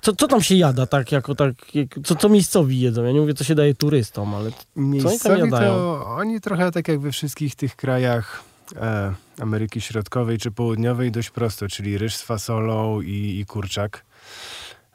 Co, 0.01 0.17
co 0.17 0.29
tam 0.29 0.43
się 0.43 0.55
jada 0.55 0.87
tak, 0.87 1.13
jako 1.13 1.35
tak, 1.35 1.75
jak, 1.75 1.89
co, 2.05 2.15
co 2.17 2.29
miejscowi 2.29 2.81
jedzą? 2.81 3.05
Ja 3.05 3.13
nie 3.13 3.21
mówię, 3.21 3.35
co 3.35 3.45
się 3.45 3.55
daje 3.55 3.75
turystom, 3.75 4.35
ale 4.35 4.51
Miejscowi 4.77 5.41
jadają? 5.41 5.73
to 5.75 6.07
oni 6.07 6.41
trochę 6.41 6.73
tak 6.73 6.89
jak 6.89 7.01
we 7.01 7.13
wszystkich 7.13 7.55
tych 7.55 7.77
krajach 7.77 8.45
e, 8.77 9.15
Ameryki 9.41 9.81
Środkowej 9.81 10.39
czy 10.39 10.51
Południowej 10.51 11.13
dość 11.13 11.31
prosto, 11.31 11.69
czyli 11.69 11.99
ryż 11.99 12.17
z 12.17 12.23
fasolą 12.23 13.01
i, 13.01 13.39
i 13.41 13.47
kurczak. 13.47 14.05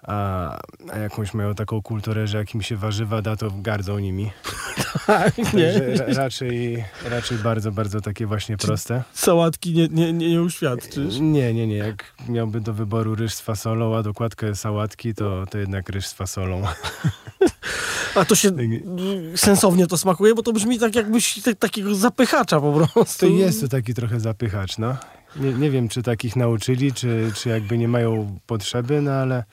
A, 0.04 0.58
a 0.92 0.98
jakąś 0.98 1.34
mają 1.34 1.56
taką 1.56 1.82
kulturę, 1.82 2.28
że 2.28 2.38
jak 2.38 2.56
im 2.56 2.62
się 2.62 2.76
warzywa 2.78 3.22
da, 3.22 3.36
to 3.36 3.52
gardzą 3.52 4.00
nimi. 4.00 4.32
tak, 5.10 5.54
nie, 5.54 5.74
Także 5.74 6.14
raczej, 6.14 6.86
raczej 7.10 7.38
bardzo, 7.38 7.72
bardzo 7.72 8.02
takie 8.02 8.26
właśnie 8.26 8.58
proste. 8.58 9.04
sałatki 9.14 9.74
nie, 9.74 9.88
nie, 9.88 10.14
nie, 10.14 10.42
uświadczysz. 10.42 11.20
Nie, 11.20 11.54
nie, 11.54 11.68
nie. 11.68 11.78
Jak 11.78 12.14
miałby 12.28 12.62
do 12.62 12.74
wyboru 12.74 13.16
ryż 13.16 13.34
z 13.34 13.42
fasolą, 13.42 13.96
a 13.98 14.04
dokładkę 14.04 14.56
sałatki, 14.56 15.14
to, 15.14 15.46
to 15.52 15.58
jednak 15.58 15.90
ryż 15.90 16.08
z 16.08 16.14
fasolą. 16.14 16.64
A 18.16 18.26
to 18.26 18.36
się 18.36 18.52
sensownie 19.36 19.88
to 19.88 19.98
smakuje, 19.98 20.36
bo 20.36 20.44
to 20.44 20.54
brzmi 20.54 20.80
tak 20.80 20.96
jakbyś 20.96 21.42
tak, 21.42 21.56
takiego 21.56 21.96
zapychacza 21.96 22.60
po 22.60 22.74
prostu. 22.74 23.20
To 23.20 23.26
jest 23.34 23.62
to 23.62 23.68
taki 23.68 23.94
trochę 23.94 24.20
zapychacz, 24.20 24.78
no. 24.78 24.98
Nie, 25.36 25.54
nie 25.54 25.72
wiem, 25.72 25.90
czy 25.90 26.04
takich 26.04 26.36
nauczyli, 26.36 26.94
czy, 26.94 27.32
czy 27.36 27.50
jakby 27.50 27.78
nie 27.78 27.88
mają 27.88 28.40
potrzeby, 28.48 29.02
no 29.02 29.12
ale 29.12 29.44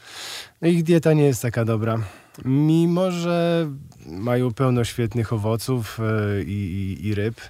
ich 0.63 0.83
dieta 0.83 1.13
nie 1.13 1.25
jest 1.25 1.43
taka 1.43 1.65
dobra. 1.65 1.99
Mimo, 2.45 3.11
że 3.11 3.67
mają 4.07 4.53
pełno 4.53 4.85
świetnych 4.85 5.33
owoców 5.33 6.01
e, 6.01 6.43
i, 6.43 6.53
i, 6.53 7.07
i 7.07 7.15
ryb. 7.15 7.41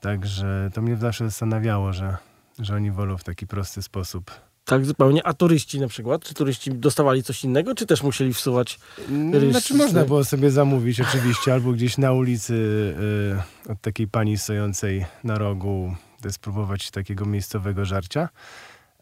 Także 0.00 0.70
to 0.74 0.82
mnie 0.82 0.96
zawsze 0.96 1.24
zastanawiało, 1.24 1.92
że, 1.92 2.16
że 2.58 2.74
oni 2.74 2.90
wolą 2.90 3.16
w 3.16 3.24
taki 3.24 3.46
prosty 3.46 3.82
sposób. 3.82 4.30
Tak 4.64 4.86
zupełnie. 4.86 5.26
A 5.26 5.34
turyści 5.34 5.80
na 5.80 5.88
przykład? 5.88 6.24
Czy 6.24 6.34
turyści 6.34 6.70
dostawali 6.70 7.22
coś 7.22 7.44
innego, 7.44 7.74
czy 7.74 7.86
też 7.86 8.02
musieli 8.02 8.34
wsuwać 8.34 8.78
Ryż 9.32 9.50
Znaczy 9.50 9.74
można 9.74 10.04
było 10.04 10.24
sobie 10.24 10.50
zamówić 10.50 11.00
oczywiście, 11.00 11.52
albo 11.52 11.72
gdzieś 11.72 11.98
na 11.98 12.12
ulicy 12.12 12.54
y, 13.68 13.72
od 13.72 13.80
takiej 13.80 14.08
pani 14.08 14.38
stojącej 14.38 15.06
na 15.24 15.38
rogu 15.38 15.94
y, 16.26 16.32
spróbować 16.32 16.90
takiego 16.90 17.26
miejscowego 17.26 17.84
żarcia. 17.84 18.28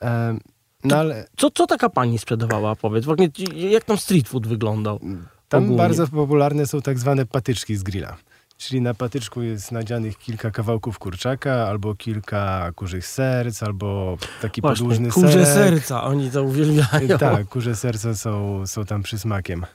E, 0.03 0.39
no 0.85 0.97
ale 0.97 1.27
Co, 1.37 1.51
co 1.51 1.67
taka 1.67 1.89
pani 1.89 2.19
sprzedawała, 2.19 2.77
powiedz? 2.77 3.05
W 3.05 3.11
ogóle, 3.11 3.29
jak 3.55 3.85
tam 3.85 3.97
street 3.99 4.29
food 4.29 4.47
wyglądał? 4.47 5.01
tam 5.49 5.63
ogólnie? 5.63 5.79
bardzo 5.79 6.07
popularne 6.09 6.67
są 6.67 6.83
tak 6.83 6.99
zwane 6.99 7.27
patyczki 7.27 7.77
z 7.77 7.83
grilla. 7.83 8.17
Czyli 8.59 8.81
na 8.81 8.95
patyczku 8.95 9.43
jest 9.43 9.73
nadzianych 9.73 10.19
kilka 10.19 10.51
kawałków 10.51 10.99
kurczaka, 10.99 11.53
albo 11.69 11.95
kilka 11.95 12.73
kurzych 12.75 13.07
serc, 13.07 13.63
albo 13.63 14.19
taki 14.43 14.61
Właśnie, 14.61 14.79
podłużny 14.83 15.11
kurze 15.11 15.47
serek. 15.47 15.47
serca, 15.79 16.05
oni 16.05 16.31
to 16.31 16.43
uwielbiają. 16.43 17.19
Tak, 17.19 17.49
kurze 17.49 17.77
serca 17.77 18.15
są, 18.15 18.67
są 18.67 18.85
tam 18.85 19.03
przysmakiem. 19.03 19.67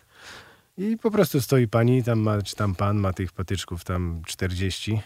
I 0.78 0.98
po 0.98 1.12
prostu 1.12 1.42
stoi 1.42 1.68
pani, 1.68 2.04
tam 2.04 2.20
ma, 2.20 2.42
czy 2.42 2.56
tam 2.56 2.76
pan 2.76 2.98
ma 2.98 3.14
tych 3.14 3.32
patyczków 3.32 3.84
tam 3.84 4.22
40. 4.26 5.02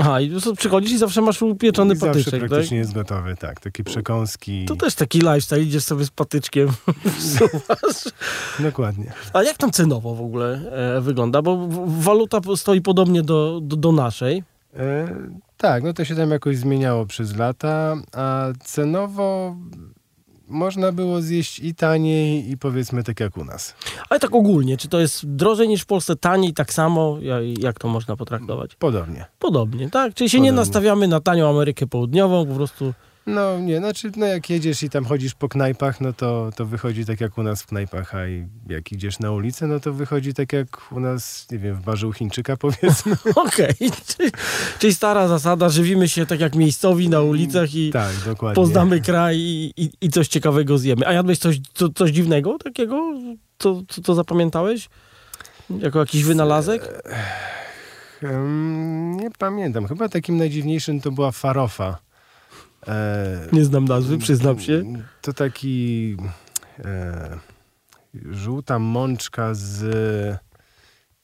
Aha, 0.00 0.20
i 0.20 0.30
przychodzisz 0.56 0.92
i 0.92 0.98
zawsze 0.98 1.22
masz 1.22 1.42
upieczony 1.42 1.94
I 1.94 1.96
zawsze 1.96 2.12
patyczek, 2.12 2.40
tak? 2.40 2.50
praktycznie 2.50 2.78
jest 2.78 2.92
gotowy, 2.92 3.36
tak. 3.36 3.60
Takie 3.60 3.84
przekąski. 3.84 4.64
To 4.64 4.76
też 4.76 4.94
taki 4.94 5.18
lifestyle, 5.18 5.62
idziesz 5.62 5.84
sobie 5.84 6.04
z 6.04 6.10
patyczkiem. 6.10 6.68
Dokładnie. 8.58 9.12
A 9.32 9.42
jak 9.42 9.56
tam 9.56 9.70
cenowo 9.70 10.14
w 10.14 10.20
ogóle 10.20 10.60
e, 10.96 11.00
wygląda? 11.00 11.42
Bo 11.42 11.68
waluta 11.86 12.40
stoi 12.56 12.80
podobnie 12.80 13.22
do, 13.22 13.60
do, 13.62 13.76
do 13.76 13.92
naszej. 13.92 14.42
E, 14.76 15.08
tak, 15.56 15.82
no 15.82 15.92
to 15.92 16.04
się 16.04 16.14
tam 16.14 16.30
jakoś 16.30 16.56
zmieniało 16.56 17.06
przez 17.06 17.36
lata, 17.36 17.96
a 18.12 18.46
cenowo 18.64 19.56
można 20.48 20.92
było 20.92 21.20
zjeść 21.22 21.58
i 21.58 21.74
taniej, 21.74 22.50
i 22.50 22.58
powiedzmy 22.58 23.04
tak 23.04 23.20
jak 23.20 23.36
u 23.36 23.44
nas. 23.44 23.74
Ale 24.10 24.20
tak 24.20 24.34
ogólnie, 24.34 24.76
czy 24.76 24.88
to 24.88 25.00
jest 25.00 25.26
drożej 25.26 25.68
niż 25.68 25.82
w 25.82 25.86
Polsce, 25.86 26.16
taniej, 26.16 26.52
tak 26.54 26.72
samo? 26.72 27.18
Ja- 27.20 27.36
Jak 27.58 27.78
to 27.78 27.88
można 27.88 28.16
potraktować? 28.16 28.74
Podobnie. 28.74 29.24
Podobnie, 29.38 29.90
tak? 29.90 30.14
Czyli 30.14 30.30
się 30.30 30.40
nie 30.40 30.50
Podobnie. 30.50 30.60
nastawiamy 30.60 31.08
na 31.08 31.20
tanią 31.20 31.50
Amerykę 31.50 31.86
Południową, 31.86 32.46
po 32.46 32.54
prostu... 32.54 32.94
No 33.28 33.58
nie, 33.60 33.78
znaczy 33.78 34.10
no 34.16 34.26
jak 34.26 34.50
jedziesz 34.50 34.82
i 34.82 34.90
tam 34.90 35.04
chodzisz 35.04 35.34
po 35.34 35.48
knajpach, 35.48 36.00
no 36.00 36.12
to, 36.12 36.50
to 36.56 36.66
wychodzi 36.66 37.04
tak 37.04 37.20
jak 37.20 37.38
u 37.38 37.42
nas 37.42 37.62
w 37.62 37.66
knajpach, 37.66 38.14
a 38.14 38.18
jak 38.68 38.92
idziesz 38.92 39.18
na 39.18 39.32
ulicę, 39.32 39.66
no 39.66 39.80
to 39.80 39.92
wychodzi 39.92 40.34
tak 40.34 40.52
jak 40.52 40.92
u 40.92 41.00
nas, 41.00 41.46
nie 41.50 41.58
wiem, 41.58 41.74
w 41.74 41.80
barze 41.80 42.06
u 42.06 42.12
Chińczyka 42.12 42.56
powiedzmy. 42.66 43.16
Okej, 43.46 43.74
czyli, 44.06 44.30
czyli 44.78 44.94
stara 44.94 45.28
zasada, 45.28 45.68
żywimy 45.68 46.08
się 46.08 46.26
tak 46.26 46.40
jak 46.40 46.54
miejscowi 46.54 47.08
na 47.08 47.20
ulicach 47.20 47.74
i 47.74 47.90
tak, 47.90 48.12
poznamy 48.54 49.00
kraj 49.00 49.36
i, 49.38 49.72
i, 49.76 49.90
i 50.00 50.08
coś 50.08 50.28
ciekawego 50.28 50.78
zjemy. 50.78 51.06
A 51.06 51.12
jadłeś 51.12 51.38
coś, 51.38 51.60
co, 51.74 51.88
coś 51.88 52.10
dziwnego 52.10 52.58
takiego, 52.58 53.14
co, 53.58 53.82
co, 53.88 54.02
co 54.02 54.14
zapamiętałeś? 54.14 54.88
Jako 55.70 55.98
jakiś 55.98 56.24
wynalazek? 56.24 57.02
Nie 59.16 59.30
pamiętam, 59.38 59.86
chyba 59.86 60.08
takim 60.08 60.36
najdziwniejszym 60.36 61.00
to 61.00 61.10
była 61.10 61.32
farofa. 61.32 62.07
E, 62.88 63.48
Nie 63.52 63.64
znam 63.64 63.84
nazwy, 63.84 64.18
przyznam 64.18 64.60
się. 64.60 64.84
To 65.22 65.32
taki 65.32 66.16
e, 66.84 67.38
żółta 68.30 68.78
mączka 68.78 69.54
z. 69.54 69.84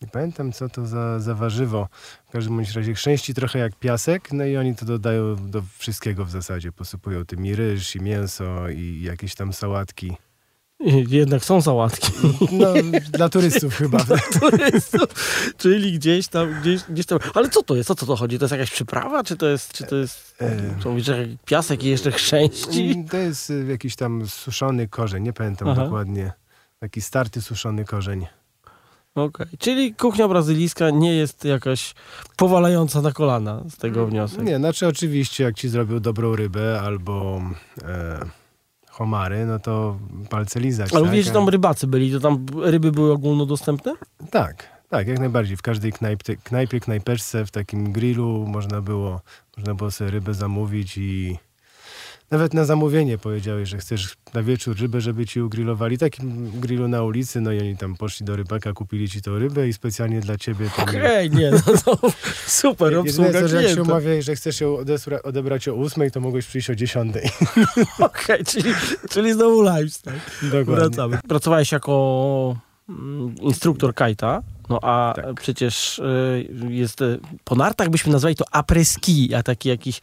Nie 0.03 0.09
pamiętam, 0.09 0.53
co 0.53 0.69
to 0.69 0.87
za, 0.87 1.21
za 1.21 1.35
warzywo. 1.35 1.89
W 2.29 2.31
każdym 2.31 2.61
razie 2.61 2.95
chrzęści 2.95 3.35
trochę 3.35 3.59
jak 3.59 3.77
piasek, 3.77 4.33
no 4.33 4.45
i 4.45 4.57
oni 4.57 4.77
to 4.77 4.87
dodają 4.87 5.51
do 5.51 5.63
wszystkiego 5.79 6.25
w 6.25 6.31
zasadzie. 6.31 6.73
Posypują 6.73 7.25
tym 7.25 7.47
i 7.47 7.55
ryż, 7.55 7.97
i 7.97 8.01
mięso, 8.01 8.69
i 8.69 9.01
jakieś 9.03 9.35
tam 9.35 9.53
sałatki. 9.53 10.17
Jednak 11.09 11.45
są 11.45 11.63
sałatki. 11.63 12.13
No, 12.53 12.67
dla 13.13 13.29
turystów 13.29 13.75
chyba. 13.79 13.99
turystów, 14.41 15.09
czyli 15.57 15.93
gdzieś 15.93 16.29
tam, 16.29 16.61
gdzieś, 16.61 16.83
gdzieś 16.83 17.07
tam. 17.07 17.19
Ale 17.35 17.49
co 17.49 17.63
to 17.63 17.77
jest? 17.77 17.91
O 17.91 17.95
co 17.95 18.07
to 18.07 18.17
chodzi? 18.17 18.39
To 18.39 18.45
jest 18.45 18.53
jakaś 18.53 18.71
przyprawa? 18.71 19.25
Czy 19.25 19.37
to 19.37 19.47
jest, 19.47 19.73
czy 19.73 19.85
to 19.85 19.97
jest 19.97 20.37
co 20.83 20.91
mówisz, 20.91 21.07
że 21.07 21.27
piasek 21.45 21.83
i 21.83 21.89
jeszcze 21.89 22.13
chrzęści? 22.13 23.05
To 23.11 23.17
jest 23.17 23.51
y, 23.51 23.67
jakiś 23.69 23.97
tam 23.97 24.27
suszony 24.27 24.89
korzeń, 24.89 25.23
nie 25.23 25.33
pamiętam 25.33 25.69
Aha. 25.69 25.85
dokładnie. 25.85 26.33
Taki 26.81 27.01
starty 27.01 27.43
suszony 27.43 27.85
korzeń. 27.85 28.27
Okej, 29.15 29.47
czyli 29.59 29.95
kuchnia 29.95 30.29
brazylijska 30.29 30.91
nie 30.91 31.15
jest 31.15 31.45
jakaś 31.45 31.95
powalająca 32.37 33.01
na 33.03 33.13
kolana 33.13 33.63
z 33.71 33.77
tego 33.77 34.07
wniosek. 34.07 34.45
Nie, 34.45 34.57
znaczy 34.57 34.87
oczywiście 34.87 35.45
jak 35.45 35.55
ci 35.55 35.69
zrobią 35.69 36.01
dobrą 36.01 36.37
rybę 36.37 36.81
albo 36.81 37.43
e, 37.83 38.21
homary, 38.95 39.47
no 39.47 39.59
to 39.59 39.99
palce 40.31 40.61
lizać. 40.61 40.93
Ale 40.93 41.01
tak? 41.01 41.11
mówisz, 41.11 41.27
że 41.27 41.33
tam 41.33 41.49
rybacy 41.49 41.87
byli, 41.87 42.13
to 42.13 42.21
tam 42.21 42.47
ryby 42.63 42.93
były 42.93 43.13
ogólnodostępne? 43.13 43.93
Tak, 44.31 44.69
tak, 44.89 45.09
jak 45.09 45.19
najbardziej. 45.19 45.57
W 45.57 45.63
każdej 45.63 45.93
knajpie, 45.93 46.37
knajpie 46.37 46.81
knajperce, 46.81 47.47
w 47.47 47.51
takim 47.51 47.93
grillu 47.93 48.47
można 48.49 48.81
było, 48.81 49.21
można 49.57 49.75
było 49.75 49.91
sobie 49.91 50.11
rybę 50.11 50.35
zamówić 50.35 50.99
i 50.99 51.39
nawet 52.31 52.55
na 52.55 52.65
zamówienie 52.65 53.19
powiedziałeś, 53.19 53.69
że 53.69 53.79
chcesz 53.79 54.17
na 54.35 54.43
wieczór 54.43 54.77
rybę, 54.81 55.01
żeby 55.01 55.27
ci 55.27 55.41
ugrillowali. 55.41 55.99
Takim 55.99 56.51
grillu 56.61 56.89
na 56.89 57.03
ulicy, 57.03 57.41
no 57.41 57.53
i 57.53 57.61
oni 57.61 57.77
tam 57.77 57.97
poszli 57.97 58.27
do 58.27 58.37
rybaka, 58.37 58.73
kupili 58.73 59.09
ci 59.09 59.23
tą 59.23 59.39
rybę 59.39 59.69
i 59.69 59.73
specjalnie 59.73 60.21
dla 60.21 60.37
ciebie 60.37 60.71
tam... 60.77 60.89
Okej, 60.89 61.31
nie, 61.31 61.51
no 61.51 61.59
to 61.85 61.99
super 62.47 62.93
Jedyne 62.93 63.11
obsługa 63.11 63.41
to, 63.41 63.49
że 63.49 63.63
jak 63.63 63.75
się 63.75 63.83
umawiałeś, 63.83 64.25
że 64.25 64.35
chcesz 64.37 64.61
ją 64.61 64.77
odesra- 64.77 65.21
odebrać 65.23 65.69
o 65.69 65.75
ósmej, 65.75 66.11
to 66.11 66.21
mogłeś 66.21 66.47
przyjść 66.47 66.71
o 66.71 66.75
dziesiątej. 66.75 67.31
Okej, 67.99 68.45
czyli, 68.45 68.75
czyli 69.11 69.33
znowu 69.33 69.63
lifestyle. 69.63 70.21
Dokładnie. 70.43 70.75
Wracamy. 70.75 71.19
Pracowałeś 71.29 71.73
jako 71.73 72.57
mm, 72.89 73.35
instruktor 73.41 73.95
kajta, 73.95 74.43
no 74.69 74.79
a 74.83 75.13
Tak. 75.17 75.41
przecież 75.41 75.99
y, 75.99 76.49
jest, 76.69 77.01
y, 77.03 77.21
po 77.45 77.55
nartach 77.55 77.89
byśmy 77.89 78.13
nazwali 78.13 78.35
to 78.37 78.45
après-ski, 78.53 79.35
a 79.35 79.43
taki 79.43 79.69
jakiś 79.69 80.01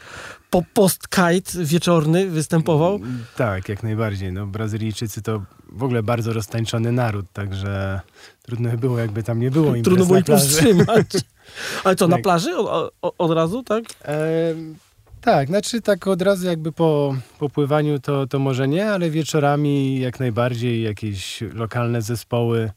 po 0.49 0.63
post-kite 0.73 1.63
wieczorny 1.65 2.27
występował. 2.27 2.99
Tak, 3.37 3.69
jak 3.69 3.83
najbardziej. 3.83 4.33
No, 4.33 4.47
Brazylijczycy 4.47 5.21
to 5.21 5.41
w 5.71 5.83
ogóle 5.83 6.03
bardzo 6.03 6.33
roztańczony 6.33 6.91
naród, 6.91 7.25
także 7.33 8.01
trudno 8.41 8.69
by 8.69 8.77
było, 8.77 8.99
jakby 8.99 9.23
tam 9.23 9.39
nie 9.39 9.51
było 9.51 9.65
imprez 9.67 9.83
Trudno 9.83 10.05
było 10.05 10.19
ich 10.19 10.25
powstrzymać. 10.25 11.07
Ale 11.83 11.95
co, 11.95 12.07
na 12.07 12.15
Tak. 12.15 12.23
plaży 12.23 12.57
o, 12.57 12.91
o, 13.01 13.13
od 13.17 13.31
razu, 13.31 13.63
tak? 13.63 13.83
Em, 14.01 14.75
tak, 15.21 15.47
znaczy 15.47 15.81
tak 15.81 16.07
od 16.07 16.21
razu 16.21 16.47
jakby 16.47 16.71
po, 16.71 17.15
po 17.39 17.49
pływaniu 17.49 17.99
to, 17.99 18.27
to 18.27 18.39
może 18.39 18.67
nie, 18.67 18.91
ale 18.91 19.09
wieczorami 19.09 19.99
jak 19.99 20.19
najbardziej 20.19 20.83
jakieś 20.83 21.43
lokalne 21.53 22.01
zespoły 22.01 22.71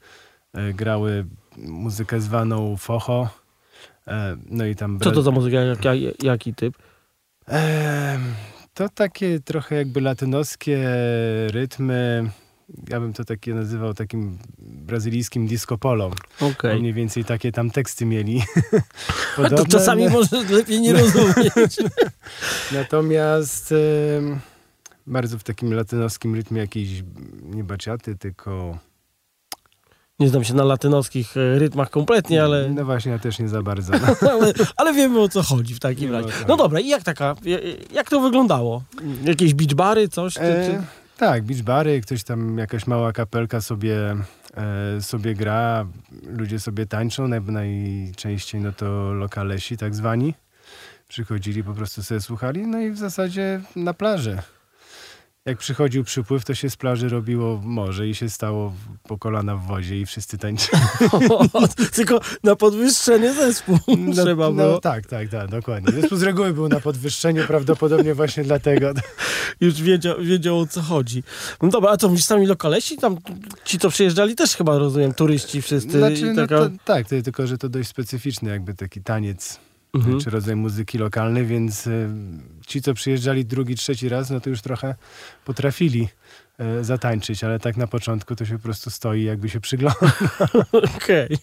e, 0.54 0.72
grały 0.72 1.26
muzykę 1.56 2.20
zwaną 2.20 2.76
focho, 2.76 3.28
E, 4.06 4.36
no 4.50 4.66
i 4.66 4.76
tam... 4.76 5.00
Co 5.00 5.10
to 5.10 5.22
za 5.22 5.30
muzyka? 5.30 5.60
Jak, 5.60 5.84
jak, 5.84 6.22
jaki 6.22 6.54
typ? 6.54 6.74
Em, 7.46 8.34
to 8.74 8.88
takie 8.88 9.40
trochę 9.40 9.74
jakby 9.74 10.00
latynoskie 10.00 10.88
rytmy. 11.48 12.30
Ja 12.88 13.00
bym 13.00 13.12
to 13.12 13.24
takie 13.24 13.54
nazywał 13.54 13.94
takim 13.94 14.38
brazylijskim 14.58 15.46
disco 15.46 15.78
polo. 15.78 16.10
Okej. 16.40 16.80
Mniej 16.80 16.92
więcej 16.92 17.24
takie 17.24 17.52
tam 17.52 17.70
teksty 17.70 18.06
mieli. 18.06 18.42
To 19.36 19.42
Podobne, 19.42 19.66
czasami 19.66 20.08
może 20.08 20.42
lepiej 20.42 20.80
nie 20.80 20.92
rozumieć. 20.92 21.76
Natomiast 22.72 23.74
bardzo 25.06 25.38
w 25.38 25.44
takim 25.44 25.74
latynoskim 25.74 26.34
rytmie 26.34 26.60
jakiejś 26.60 27.02
nie 27.42 27.64
baciaty, 27.64 28.16
tylko... 28.16 28.78
Nie 30.18 30.28
znam 30.28 30.44
się 30.44 30.54
na 30.54 30.64
latynoskich 30.64 31.36
e, 31.36 31.58
rytmach 31.58 31.90
kompletnie, 31.90 32.42
ale, 32.44 32.70
No 32.70 32.84
właśnie, 32.84 33.12
ja 33.12 33.18
też 33.18 33.38
nie 33.38 33.48
za 33.48 33.62
bardzo. 33.62 33.92
ale, 34.32 34.52
ale 34.76 34.92
wiemy 34.94 35.20
o 35.20 35.28
co 35.28 35.42
chodzi 35.42 35.74
w 35.74 35.80
takim 35.80 36.12
razie. 36.12 36.28
No 36.48 36.56
dobra, 36.56 36.80
i 36.80 36.88
jak 36.88 37.02
taka, 37.02 37.34
ja- 37.44 37.58
jak 37.92 38.10
to 38.10 38.20
wyglądało? 38.20 38.82
Jakieś 39.24 39.54
beach 39.54 39.74
bary, 39.74 40.08
coś? 40.08 40.34
Czy, 40.34 40.40
czy... 40.40 40.46
E, 40.46 40.82
tak, 41.16 41.42
beach 41.44 41.62
bary, 41.62 42.00
ktoś 42.00 42.24
tam, 42.24 42.58
jakaś 42.58 42.86
mała 42.86 43.12
kapelka 43.12 43.60
sobie, 43.60 44.16
e, 44.56 45.00
sobie 45.02 45.34
gra, 45.34 45.86
ludzie 46.26 46.60
sobie 46.60 46.86
tańczą, 46.86 47.28
naj, 47.28 47.40
najczęściej 47.40 48.60
no 48.60 48.72
to 48.72 49.12
lokalesi 49.12 49.76
tak 49.76 49.94
zwani. 49.94 50.34
Przychodzili, 51.08 51.64
po 51.64 51.74
prostu 51.74 52.02
sobie 52.02 52.20
słuchali, 52.20 52.66
no 52.66 52.80
i 52.80 52.90
w 52.90 52.98
zasadzie 52.98 53.60
na 53.76 53.94
plaży. 53.94 54.38
Jak 55.46 55.58
przychodził 55.58 56.04
przypływ, 56.04 56.44
to 56.44 56.54
się 56.54 56.70
z 56.70 56.76
plaży 56.76 57.08
robiło 57.08 57.60
morze 57.64 58.08
i 58.08 58.14
się 58.14 58.30
stało 58.30 58.72
po 59.02 59.18
kolana 59.18 59.56
w 59.56 59.66
wodzie 59.66 60.00
i 60.00 60.06
wszyscy 60.06 60.38
tańczyli. 60.38 60.82
Tylko 61.96 62.20
na 62.44 62.56
podwyższenie 62.56 63.34
zespół 63.34 63.78
trzeba 64.14 64.50
no, 64.50 64.52
było. 64.52 64.80
tak, 64.80 65.06
tak, 65.06 65.28
tak, 65.28 65.50
dokładnie. 65.50 65.92
Zespół 65.92 66.18
z 66.18 66.22
reguły 66.22 66.52
był 66.52 66.68
na 66.68 66.80
podwyższeniu, 66.80 67.46
prawdopodobnie 67.46 68.14
właśnie 68.14 68.44
dlatego. 68.44 68.92
Już 69.60 69.82
wiedział, 69.82 70.20
wiedział 70.20 70.58
o 70.58 70.66
co 70.66 70.82
chodzi. 70.82 71.22
No 71.62 71.68
dobra, 71.68 71.90
a 71.90 71.96
to 71.96 72.08
mówisz 72.08 72.24
sami 72.24 72.46
lokalesi? 72.46 72.96
Tam 72.96 73.16
ci, 73.64 73.78
co 73.78 73.90
przyjeżdżali 73.90 74.34
też 74.34 74.56
chyba, 74.56 74.78
rozumiem, 74.78 75.14
turyści 75.14 75.62
wszyscy. 75.62 75.98
Znaczy, 75.98 76.20
i 76.20 76.24
no 76.24 76.34
taka... 76.34 76.58
to, 76.58 76.70
tak, 76.84 77.06
tylko 77.06 77.46
że 77.46 77.58
to 77.58 77.68
dość 77.68 77.88
specyficzny 77.88 78.50
jakby 78.50 78.74
taki 78.74 79.02
taniec, 79.02 79.60
Mhm. 79.94 80.20
czy 80.20 80.30
rodzaj 80.30 80.56
muzyki 80.56 80.98
lokalnej, 80.98 81.46
więc 81.46 81.86
y, 81.86 82.08
ci, 82.66 82.82
co 82.82 82.94
przyjeżdżali 82.94 83.44
drugi, 83.44 83.74
trzeci 83.74 84.08
raz, 84.08 84.30
no 84.30 84.40
to 84.40 84.50
już 84.50 84.62
trochę 84.62 84.94
potrafili 85.44 86.08
y, 86.80 86.84
zatańczyć, 86.84 87.44
ale 87.44 87.58
tak 87.58 87.76
na 87.76 87.86
początku 87.86 88.36
to 88.36 88.44
się 88.44 88.56
po 88.58 88.62
prostu 88.62 88.90
stoi, 88.90 89.22
jakby 89.22 89.48
się 89.48 89.60
przyglądał. 89.60 90.10
Okej. 90.96 91.38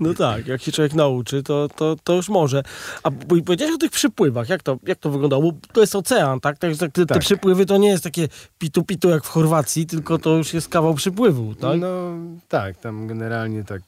No 0.00 0.14
tak, 0.14 0.46
jak 0.46 0.62
się 0.62 0.72
człowiek 0.72 0.94
nauczy, 0.94 1.42
to, 1.42 1.68
to, 1.76 1.96
to 2.04 2.14
już 2.14 2.28
może. 2.28 2.62
A 3.02 3.10
powiedziałeś 3.44 3.74
o 3.74 3.78
tych 3.78 3.90
przypływach, 3.90 4.48
jak 4.48 4.62
to, 4.62 4.78
jak 4.86 4.98
to 4.98 5.10
wyglądało? 5.10 5.52
Bo 5.52 5.58
to 5.72 5.80
jest 5.80 5.96
ocean, 5.96 6.40
tak 6.40 6.58
te, 6.58 6.74
te 6.90 7.06
Tak. 7.06 7.18
przypływy 7.18 7.66
to 7.66 7.76
nie 7.76 7.88
jest 7.88 8.04
takie 8.04 8.28
pitu-pitu 8.58 9.08
jak 9.10 9.24
w 9.24 9.28
Chorwacji, 9.28 9.86
tylko 9.86 10.18
to 10.18 10.36
już 10.36 10.54
jest 10.54 10.68
kawał 10.68 10.94
przypływu, 10.94 11.54
tak? 11.54 11.80
No 11.80 12.12
tak, 12.48 12.76
tam 12.76 13.06
generalnie 13.06 13.64
tak 13.64 13.82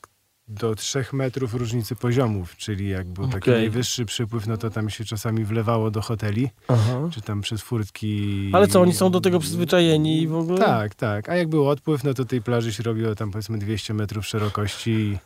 do 0.48 0.74
trzech 0.74 1.12
metrów 1.12 1.54
różnicy 1.54 1.96
poziomów, 1.96 2.56
czyli 2.56 2.88
jak 2.88 3.06
był 3.08 3.24
taki 3.28 3.38
Okej. 3.50 3.54
najwyższy 3.54 4.04
przypływ, 4.06 4.46
no 4.46 4.56
to 4.56 4.70
tam 4.70 4.90
się 4.90 5.04
czasami 5.04 5.44
wlewało 5.44 5.90
do 5.90 6.00
hoteli, 6.02 6.50
Aha. 6.68 7.08
czy 7.12 7.20
tam 7.20 7.40
przez 7.40 7.62
furtki. 7.62 8.50
Ale 8.52 8.68
co, 8.68 8.80
oni 8.80 8.92
są 8.94 9.10
do 9.10 9.20
tego 9.20 9.38
przyzwyczajeni 9.40 10.22
i 10.22 10.28
w 10.28 10.34
ogóle? 10.34 10.58
Tak, 10.58 10.94
tak. 10.94 11.28
A 11.28 11.34
jak 11.36 11.48
był 11.48 11.68
odpływ, 11.68 12.04
no 12.04 12.14
to 12.14 12.24
tej 12.24 12.42
plaży 12.42 12.72
się 12.72 12.82
robiło 12.82 13.14
tam 13.14 13.30
powiedzmy 13.30 13.58
200 13.58 13.94
metrów 13.94 14.26
szerokości 14.26 15.18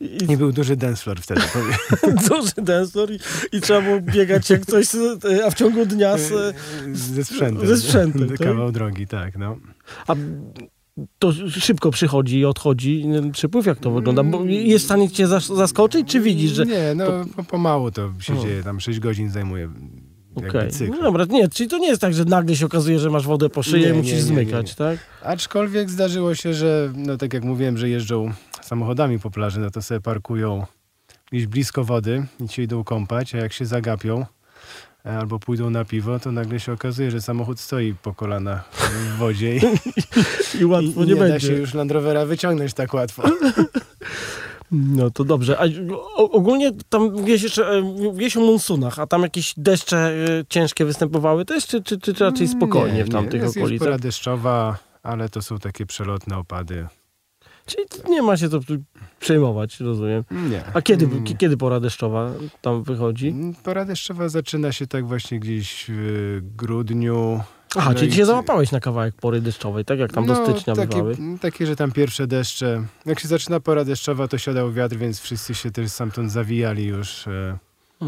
i, 0.00 0.04
I, 0.04 0.32
i 0.32 0.36
był 0.36 0.52
duży 0.52 0.76
dance 0.76 1.02
floor 1.02 1.20
wtedy. 1.20 1.40
duży 2.28 2.52
densor 2.56 3.10
i, 3.12 3.18
i 3.56 3.60
trzeba 3.60 3.80
było 3.80 4.00
biegać 4.00 4.50
jak 4.50 4.66
coś, 4.66 4.86
z- 4.86 5.24
a 5.46 5.50
w 5.50 5.54
ciągu 5.54 5.86
dnia 5.86 6.18
z, 6.18 6.56
Ze 6.92 7.24
sprzętem. 7.24 7.66
Ze 7.66 7.76
sprzętem, 7.76 8.28
tak? 8.38 8.38
Kawał 8.38 8.72
drogi, 8.72 9.06
tak, 9.06 9.36
no. 9.38 9.56
A 10.06 10.14
to 11.18 11.32
szybko 11.48 11.90
przychodzi 11.90 12.38
i 12.38 12.44
odchodzi 12.44 13.04
przypływ, 13.32 13.66
jak 13.66 13.78
to 13.78 13.90
wygląda? 13.90 14.22
Bo 14.24 14.44
jest 14.44 14.84
w 14.84 14.86
stanie 14.86 15.10
cię 15.10 15.26
zas- 15.28 15.56
zaskoczyć, 15.56 16.08
czy 16.08 16.20
widzisz, 16.20 16.50
że... 16.50 16.66
Nie, 16.66 16.94
no 16.96 17.06
po, 17.36 17.44
pomału 17.44 17.90
to 17.90 18.12
się 18.20 18.38
dzieje, 18.38 18.62
tam 18.62 18.80
6 18.80 19.00
godzin 19.00 19.30
zajmuje 19.30 19.68
Okej, 20.34 20.70
cykl. 20.70 20.92
no 20.92 21.02
dobra, 21.02 21.24
nie, 21.24 21.48
czyli 21.48 21.70
to 21.70 21.78
nie 21.78 21.88
jest 21.88 22.00
tak, 22.00 22.14
że 22.14 22.24
nagle 22.24 22.56
się 22.56 22.66
okazuje, 22.66 22.98
że 22.98 23.10
masz 23.10 23.26
wodę 23.26 23.48
po 23.48 23.62
szyję 23.62 23.90
i 23.90 23.92
musisz 23.92 24.12
nie, 24.12 24.18
nie, 24.18 24.22
zmykać, 24.24 24.68
nie. 24.68 24.74
tak? 24.74 24.98
Aczkolwiek 25.22 25.90
zdarzyło 25.90 26.34
się, 26.34 26.54
że 26.54 26.92
no 26.96 27.16
tak 27.16 27.32
jak 27.34 27.44
mówiłem, 27.44 27.78
że 27.78 27.88
jeżdżą 27.88 28.32
samochodami 28.62 29.18
po 29.18 29.30
plaży, 29.30 29.60
no 29.60 29.70
to 29.70 29.82
sobie 29.82 30.00
parkują 30.00 30.66
gdzieś 31.32 31.46
blisko 31.46 31.84
wody 31.84 32.26
i 32.44 32.48
się 32.48 32.62
idą 32.62 32.84
kąpać, 32.84 33.34
a 33.34 33.38
jak 33.38 33.52
się 33.52 33.66
zagapią 33.66 34.26
albo 35.04 35.38
pójdą 35.38 35.70
na 35.70 35.84
piwo, 35.84 36.18
to 36.18 36.32
nagle 36.32 36.60
się 36.60 36.72
okazuje, 36.72 37.10
że 37.10 37.20
samochód 37.20 37.60
stoi 37.60 37.94
po 38.02 38.14
kolana 38.14 38.62
w 38.72 39.16
wodzie 39.18 39.56
i, 39.56 39.60
I 40.60 40.64
łatwo 40.64 41.02
i 41.02 41.06
nie, 41.06 41.14
nie, 41.14 41.20
da 41.20 41.28
będzie. 41.28 41.46
się 41.46 41.52
już 41.54 41.74
Land 41.74 41.90
Rovera 41.90 42.26
wyciągnąć 42.26 42.74
tak 42.74 42.94
łatwo. 42.94 43.22
No 44.74 45.10
to 45.10 45.24
dobrze. 45.24 45.58
A 45.60 45.64
ogólnie 46.16 46.72
tam 46.88 47.02
mówiłeś 47.12 47.42
jeszcze, 47.42 47.68
e, 47.68 47.80
mówiłeś 47.82 48.36
o 48.36 48.40
monsunach, 48.40 48.98
a 48.98 49.06
tam 49.06 49.22
jakieś 49.22 49.54
deszcze 49.56 49.96
e, 49.98 50.44
ciężkie 50.48 50.84
występowały 50.84 51.44
też, 51.44 51.66
czy, 51.66 51.82
czy, 51.82 51.98
czy 51.98 52.12
raczej 52.12 52.48
spokojnie 52.48 52.96
Nie, 52.98 53.04
w 53.04 53.06
nie, 53.06 53.12
tamtych 53.12 53.42
jest, 53.42 53.56
Jest 53.56 53.64
okolicach? 53.64 53.88
pora 53.88 53.98
deszczowa, 53.98 54.78
ale 55.02 55.28
to 55.28 55.42
są 55.42 55.58
takie 55.58 55.86
przelotne 55.86 56.38
opady. 56.38 56.86
Czyli 57.66 57.84
nie 58.08 58.22
ma 58.22 58.36
się 58.36 58.48
to 58.48 58.60
przejmować, 59.20 59.80
rozumiem. 59.80 60.24
Nie. 60.30 60.62
A 60.74 60.82
kiedy, 60.82 61.04
Mm. 61.04 61.24
ki- 61.24 61.36
kiedy 61.36 61.56
pora 61.56 61.80
deszczowa 61.80 62.30
tam 62.62 62.82
wychodzi? 62.82 63.34
Pora 63.64 63.84
deszczowa 63.84 64.28
zaczyna 64.28 64.72
się 64.72 64.86
tak 64.86 65.06
właśnie 65.06 65.40
gdzieś 65.40 65.84
w 65.88 66.40
grudniu. 66.56 67.40
Aha, 67.76 67.90
No 67.92 67.98
czyli 67.98 68.12
się 68.12 68.26
załapałeś 68.26 68.72
na 68.72 68.80
kawałek 68.80 69.14
pory 69.14 69.40
deszczowej, 69.40 69.84
tak 69.84 69.98
jak 69.98 70.12
tam 70.12 70.26
do 70.26 70.34
stycznia 70.46 70.74
takie, 70.74 70.88
bywały. 70.96 71.16
takie, 71.40 71.66
że 71.66 71.76
tam 71.76 71.92
pierwsze 71.92 72.26
deszcze. 72.26 72.84
Jak 73.06 73.20
się 73.20 73.28
zaczyna 73.28 73.60
pora 73.60 73.84
deszczowa, 73.84 74.28
to 74.28 74.38
siadał 74.38 74.72
wiatr, 74.72 74.96
więc 74.96 75.20
wszyscy 75.20 75.54
się 75.54 75.70
też 75.70 75.90
stamtąd 75.90 76.32
zawijali 76.32 76.84
już. 76.86 77.24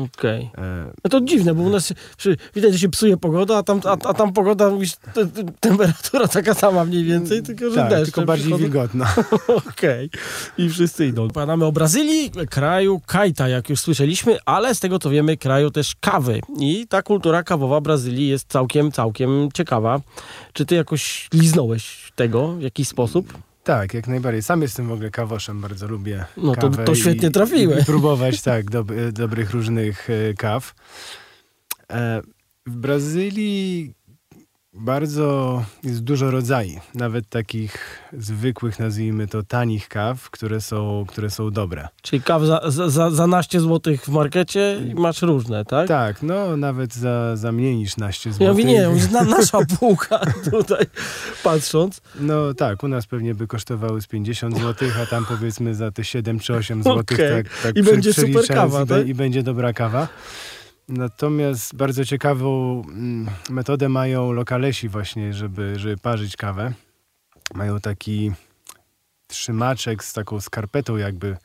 Okej. 0.03 0.51
e, 0.59 0.93
No 1.05 1.11
to 1.11 1.21
dziwne, 1.21 1.55
bo 1.55 1.63
u 1.63 1.71
nas 1.71 1.93
przy, 2.17 2.37
widać, 2.55 2.73
że 2.73 2.79
się 2.79 2.89
psuje 2.89 3.17
pogoda, 3.17 3.57
a 3.57 3.63
tam, 3.63 3.81
a, 3.85 3.91
a 4.09 4.15
tam 4.15 4.33
pogoda, 4.33 4.71
mówisz, 4.71 4.93
te, 5.15 5.27
te, 5.27 5.45
temperatura 5.61 6.29
taka 6.29 6.55
sama 6.55 6.85
mniej 6.85 7.05
więcej, 7.05 7.43
tylko 7.43 7.71
że 7.71 7.77
tak, 7.77 7.91
deszcze 7.91 8.05
tylko 8.05 8.23
bardziej 8.23 8.47
przychodzą. 8.47 8.63
wilgotno. 8.65 9.05
Okej. 9.71 10.11
I 10.59 10.69
wszyscy 10.69 11.07
idą. 11.07 11.25
Opowiadamy 11.25 11.65
o 11.65 11.73
Brazylii, 11.73 12.31
kraju 12.51 13.01
kajta, 13.07 13.49
jak 13.49 13.69
już 13.71 13.81
słyszeliśmy, 13.81 14.39
ale 14.47 14.75
z 14.75 14.81
tego 14.81 14.99
co 14.99 15.11
wiemy, 15.11 15.37
kraju 15.37 15.71
też 15.71 15.95
kawy. 16.01 16.41
I 16.61 16.87
ta 16.89 17.03
kultura 17.03 17.43
kawowa 17.43 17.81
Brazylii 17.81 18.29
jest 18.29 18.49
całkiem, 18.49 18.93
całkiem 18.93 19.49
ciekawa. 19.55 20.01
Czy 20.53 20.67
ty 20.67 20.75
jakoś 20.75 21.29
liznąłeś 21.33 22.13
tego 22.15 22.49
w 22.53 22.63
jakiś 22.63 22.89
sposób? 22.89 23.35
Tak, 23.65 23.95
jak 23.95 24.09
najbardziej. 24.09 24.43
Sam 24.43 24.63
jestem 24.63 24.89
w 24.89 24.93
ogóle 24.93 25.11
kawoszem, 25.11 25.61
bardzo 25.61 25.89
lubię 25.89 26.25
No 26.37 26.55
to- 26.57 26.71
to 26.71 26.95
świetnie 26.95 27.29
i- 27.29 27.33
trafiłeś. 27.33 27.83
I 27.83 27.87
próbować, 27.87 28.43
tak, 28.43 28.71
dob 28.71 28.89
dobrych 29.13 29.51
różnych 29.51 30.11
e, 30.11 30.35
kaw. 30.35 30.75
E, 31.93 32.23
w 32.67 32.77
Brazylii 32.77 33.95
bardzo 34.75 35.63
jest 35.85 36.01
dużo 36.01 36.31
rodzajów, 36.31 36.91
nawet 36.95 37.29
takich 37.29 37.99
zwykłych, 38.13 38.79
nazwijmy 38.79 39.27
to, 39.27 39.43
tanich 39.43 39.89
kaw, 39.89 40.31
które 40.31 40.61
są, 40.61 41.05
które 41.09 41.31
są 41.31 41.51
dobre. 41.51 41.89
Czyli 42.03 42.23
kaw 42.23 42.43
za, 42.43 42.61
za, 42.67 43.11
za, 43.11 43.27
naście 43.27 43.61
złotych 43.61 44.05
w 44.05 44.09
markecie 44.09 44.81
i 44.91 44.95
masz 44.95 45.23
różne, 45.23 45.65
tak? 45.65 45.89
Tak, 45.89 46.23
no 46.23 46.57
nawet 46.57 46.95
za, 46.95 47.37
za 47.37 47.53
mniej 47.53 47.77
niż 47.77 47.97
naście 47.97 48.31
Ja 48.31 48.35
złotych. 48.35 48.49
mówię, 48.49 48.65
nie, 48.65 48.89
na, 49.13 49.25
nasza 49.25 49.59
półka 49.79 50.21
tutaj 50.51 50.87
patrząc. 51.43 52.01
No 52.21 52.55
tak, 52.55 52.83
u 52.83 52.89
nas 52.89 53.07
pewnie 53.07 53.35
by 53.35 53.47
kosztowały 53.47 54.03
z 54.03 54.07
50 54.07 54.59
zł, 54.59 54.89
a 55.03 55.07
tam 55.07 55.27
powiedzmy 55.27 55.75
za 55.75 55.91
te 55.91 56.05
7 56.05 56.39
czy 56.39 56.55
8 56.55 56.83
zł. 56.83 56.99
Okej. 56.99 57.45
Tak, 57.45 57.63
tak 57.63 57.77
I 57.77 57.83
będzie 57.83 58.13
super 58.15 58.47
kawa, 58.47 58.87
tak? 58.87 59.09
I 59.09 59.15
będzie 59.15 59.43
dobra 59.43 59.73
kawa. 59.73 60.09
Natomiast 60.89 61.77
bardzo 61.77 62.05
ciekawą 62.05 62.83
mm, 62.89 63.29
metodę 63.51 63.89
mają 63.89 64.33
lokalesi 64.33 64.89
właśnie, 64.89 65.33
żeby, 65.33 65.79
żeby 65.79 65.97
parzyć 65.97 66.37
kawę. 66.37 66.73
Mają 67.55 67.81
taki 67.81 68.33
trzymaczek 69.27 70.05
z 70.05 70.13
taką 70.13 70.41
skarpetą 70.41 70.97
jakby 70.97 71.37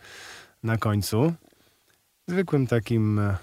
na 0.63 0.77
końcu. 0.77 1.33
Zwykłym 2.27 2.67
takim 2.67 3.19
e, 3.19 3.37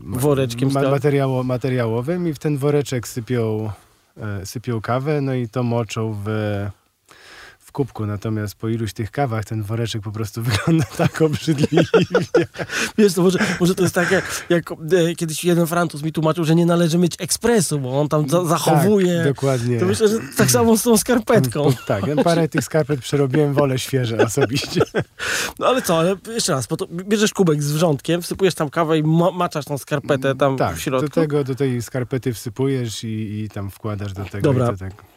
Woreczkiem 0.00 0.72
ma, 0.72 0.80
sta- 0.80 0.90
materiało, 0.90 1.42
materiałowym 1.44 2.28
i 2.28 2.34
w 2.34 2.38
ten 2.38 2.56
woreczek 2.58 3.08
sypią, 3.08 3.70
e, 4.16 4.46
sypią 4.46 4.80
kawę, 4.80 5.20
no 5.20 5.34
i 5.34 5.48
to 5.48 5.62
moczą 5.62 6.16
w 6.24 6.28
kubku, 7.74 8.06
natomiast 8.06 8.54
po 8.54 8.68
iluś 8.68 8.92
tych 8.92 9.10
kawach 9.10 9.44
ten 9.44 9.62
woreczek 9.62 10.02
po 10.02 10.12
prostu 10.12 10.42
wygląda 10.46 10.84
tak 10.96 11.22
obrzydliwie. 11.22 11.84
Wiesz, 12.98 13.14
to 13.14 13.22
może, 13.22 13.38
może 13.60 13.74
to 13.74 13.82
jest 13.82 13.94
takie, 13.94 14.22
jak 14.48 14.72
e, 14.72 15.14
kiedyś 15.14 15.44
jeden 15.44 15.66
Francuz 15.66 16.02
mi 16.02 16.12
tłumaczył, 16.12 16.44
że 16.44 16.54
nie 16.54 16.66
należy 16.66 16.98
mieć 16.98 17.14
ekspresu, 17.18 17.78
bo 17.80 18.00
on 18.00 18.08
tam 18.08 18.28
za, 18.28 18.44
zachowuje. 18.44 19.16
Tak, 19.16 19.34
dokładnie. 19.34 19.80
To 19.80 19.86
myślę, 19.86 20.08
że 20.08 20.18
tak 20.36 20.50
samo 20.50 20.76
z 20.76 20.82
tą 20.82 20.96
skarpetką. 20.96 21.72
Tak, 21.86 22.06
ja 22.06 22.16
parę 22.16 22.48
tych 22.48 22.64
skarpet 22.64 23.00
przerobiłem, 23.00 23.54
wolę 23.54 23.78
świeże 23.78 24.18
osobiście. 24.18 24.80
No 25.58 25.66
ale 25.66 25.82
co, 25.82 25.98
ale 25.98 26.16
jeszcze 26.28 26.52
raz, 26.52 26.66
bo 26.66 26.76
to 26.76 26.86
bierzesz 26.86 27.32
kubek 27.32 27.62
z 27.62 27.72
wrzątkiem, 27.72 28.22
wsypujesz 28.22 28.54
tam 28.54 28.70
kawę 28.70 28.98
i 28.98 29.02
ma 29.02 29.30
maczasz 29.30 29.64
tą 29.64 29.78
skarpetę 29.78 30.34
tam 30.34 30.56
tak, 30.56 30.76
w 30.76 30.80
środku. 30.80 31.08
do 31.08 31.14
tego, 31.14 31.44
do 31.44 31.54
tej 31.54 31.82
skarpety 31.82 32.32
wsypujesz 32.32 33.04
i, 33.04 33.40
i 33.42 33.48
tam 33.48 33.70
wkładasz 33.70 34.12
do 34.12 34.24
tego. 34.24 34.52
Dobra. 34.52 34.66
I 34.66 34.70
to 34.70 34.76
tak. 34.76 35.13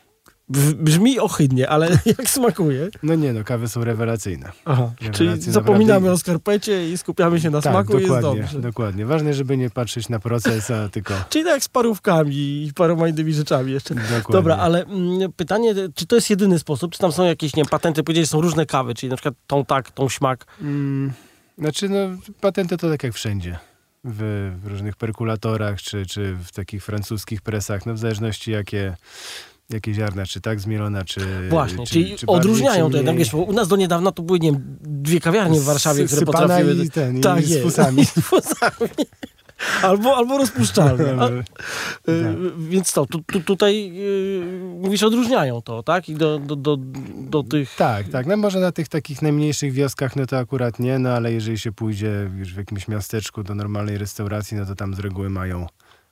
Brzmi 0.49 1.19
ohydnie, 1.19 1.69
ale 1.69 1.89
jak 2.17 2.29
smakuje? 2.29 2.89
No 3.03 3.15
nie 3.15 3.33
no, 3.33 3.43
kawy 3.43 3.67
są 3.67 3.83
rewelacyjne. 3.83 4.51
Aha, 4.65 4.91
czyli 5.11 5.41
zapominamy 5.41 6.11
o 6.11 6.17
skarpecie 6.17 6.89
i 6.89 6.97
skupiamy 6.97 7.41
się 7.41 7.49
na 7.49 7.61
tak, 7.61 7.73
smaku 7.73 7.97
i 7.97 8.01
jest 8.01 8.13
dokładnie, 8.13 8.41
dobrze. 8.41 8.61
dokładnie. 8.61 9.05
Ważne, 9.05 9.33
żeby 9.33 9.57
nie 9.57 9.69
patrzeć 9.69 10.09
na 10.09 10.19
proces, 10.19 10.71
a 10.71 10.89
tylko... 10.89 11.13
Czyli 11.29 11.45
tak 11.45 11.53
jak 11.53 11.63
z 11.63 11.69
parówkami 11.69 12.35
i 12.35 12.71
paroma 12.75 13.07
innymi 13.07 13.33
rzeczami 13.33 13.71
jeszcze. 13.71 13.95
Dokładnie. 13.95 14.23
Dobra, 14.29 14.57
ale 14.57 14.85
mm, 14.85 15.33
pytanie, 15.33 15.75
czy 15.95 16.07
to 16.07 16.15
jest 16.15 16.29
jedyny 16.29 16.59
sposób, 16.59 16.91
czy 16.91 16.99
tam 16.99 17.11
są 17.11 17.23
jakieś, 17.23 17.55
nie 17.55 17.63
wiem, 17.63 17.69
patenty, 17.69 18.03
powiedziałeś, 18.03 18.29
są 18.29 18.41
różne 18.41 18.65
kawy, 18.65 18.93
czyli 18.93 19.09
na 19.09 19.15
przykład 19.15 19.35
tą 19.47 19.65
tak, 19.65 19.91
tą 19.91 20.09
śmak. 20.09 20.45
Mm, 20.61 21.11
znaczy, 21.57 21.89
no, 21.89 21.97
patenty 22.41 22.77
to 22.77 22.89
tak 22.89 23.03
jak 23.03 23.13
wszędzie. 23.13 23.59
W, 24.03 24.51
w 24.63 24.67
różnych 24.67 24.95
perkulatorach, 24.95 25.81
czy, 25.81 26.05
czy 26.05 26.35
w 26.43 26.51
takich 26.51 26.83
francuskich 26.83 27.41
presach, 27.41 27.85
no 27.85 27.93
w 27.93 27.97
zależności 27.97 28.51
jakie, 28.51 28.95
jakie 29.69 29.93
ziarna, 29.93 30.25
czy 30.25 30.41
tak 30.41 30.59
zmielona, 30.59 31.03
czy 31.03 31.49
Właśnie, 31.49 31.85
czy, 31.85 31.93
czyli 31.93 32.15
czy 32.17 32.25
bardziej, 32.25 32.39
odróżniają 32.41 32.85
czy 32.85 32.91
to 32.91 32.97
jednak, 32.97 33.33
u 33.33 33.53
nas 33.53 33.67
do 33.67 33.75
niedawna 33.75 34.11
to 34.11 34.23
były, 34.23 34.39
nie 34.39 34.51
wiem, 34.51 34.77
dwie 34.81 35.19
kawiarnie 35.19 35.59
w 35.59 35.63
Warszawie, 35.63 36.05
które 36.05 36.25
potrafiły... 36.25 36.73
i 36.73 36.89
ten, 36.89 37.17
i 37.17 37.21
tak 37.21 37.43
z 37.43 37.49
jest. 37.49 37.63
fusami. 37.63 38.05
Z 38.05 38.09
fusami. 38.09 38.89
Albo, 39.81 40.17
albo 40.17 40.37
rozpuszczalne. 40.37 41.15
A, 41.21 41.29
y, 41.29 41.43
Tak. 42.03 42.59
Więc 42.69 42.93
to, 42.93 43.05
tu, 43.05 43.23
tu, 43.23 43.41
tutaj 43.41 43.91
y, 43.95 44.43
mówisz, 44.81 45.03
odróżniają 45.03 45.61
to, 45.61 45.83
tak? 45.83 46.09
I 46.09 46.15
do, 46.15 46.39
do, 46.39 46.55
do, 46.55 46.77
do 47.29 47.43
tych... 47.43 47.75
Tak, 47.75 48.07
tak. 48.07 48.25
No 48.25 48.37
może 48.37 48.59
na 48.59 48.71
tych 48.71 48.87
takich 48.87 49.21
najmniejszych 49.21 49.73
wioskach, 49.73 50.15
no 50.15 50.25
to 50.25 50.37
akurat 50.37 50.79
nie, 50.79 50.99
no 50.99 51.09
ale 51.09 51.33
jeżeli 51.33 51.57
się 51.57 51.71
pójdzie 51.71 52.29
już 52.37 52.53
w 52.53 52.57
jakimś 52.57 52.87
miasteczku 52.87 53.43
do 53.43 53.55
normalnej 53.55 53.97
restauracji, 53.97 54.57
no 54.57 54.65
to 54.65 54.75
tam 54.75 54.93
z 54.93 54.99
reguły 54.99 55.29
mają 55.29 55.67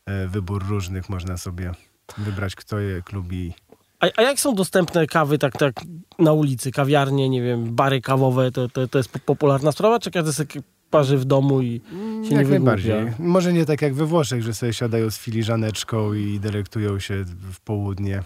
e, 0.05 0.27
wybór 0.27 0.65
różnych, 0.67 1.09
można 1.09 1.37
sobie 1.37 1.71
wybrać, 2.17 2.55
kto 2.55 2.79
je 2.79 3.01
lubi. 3.13 3.53
A, 3.99 4.07
a 4.17 4.21
jak 4.21 4.39
są 4.39 4.55
dostępne 4.55 5.07
kawy 5.07 5.37
tak, 5.37 5.53
tak 5.57 5.73
na 6.19 6.33
ulicy, 6.33 6.71
kawiarnie, 6.71 7.29
nie 7.29 7.41
wiem, 7.41 7.75
bary 7.75 8.01
kawowe, 8.01 8.51
to, 8.51 8.69
to, 8.69 8.87
to 8.87 8.97
jest 8.97 9.09
po- 9.09 9.19
popularna 9.19 9.71
sprawa, 9.71 9.99
czy 9.99 10.11
każdy 10.11 10.33
sobie 10.33 10.61
parzy 10.89 11.17
w 11.17 11.25
domu 11.25 11.61
i 11.61 11.81
się 11.91 12.29
nie 12.29 12.37
Jak 12.37 12.47
wygłupia? 12.47 12.49
najbardziej. 12.75 12.95
Może 13.19 13.53
nie 13.53 13.65
tak 13.65 13.81
jak 13.81 13.93
we 13.93 14.05
Włoszech, 14.05 14.43
że 14.43 14.53
sobie 14.53 14.73
siadają 14.73 15.11
z 15.11 15.17
filiżaneczką 15.17 16.13
i 16.13 16.39
delektują 16.39 16.99
się 16.99 17.23
w 17.51 17.59
południe 17.59 18.23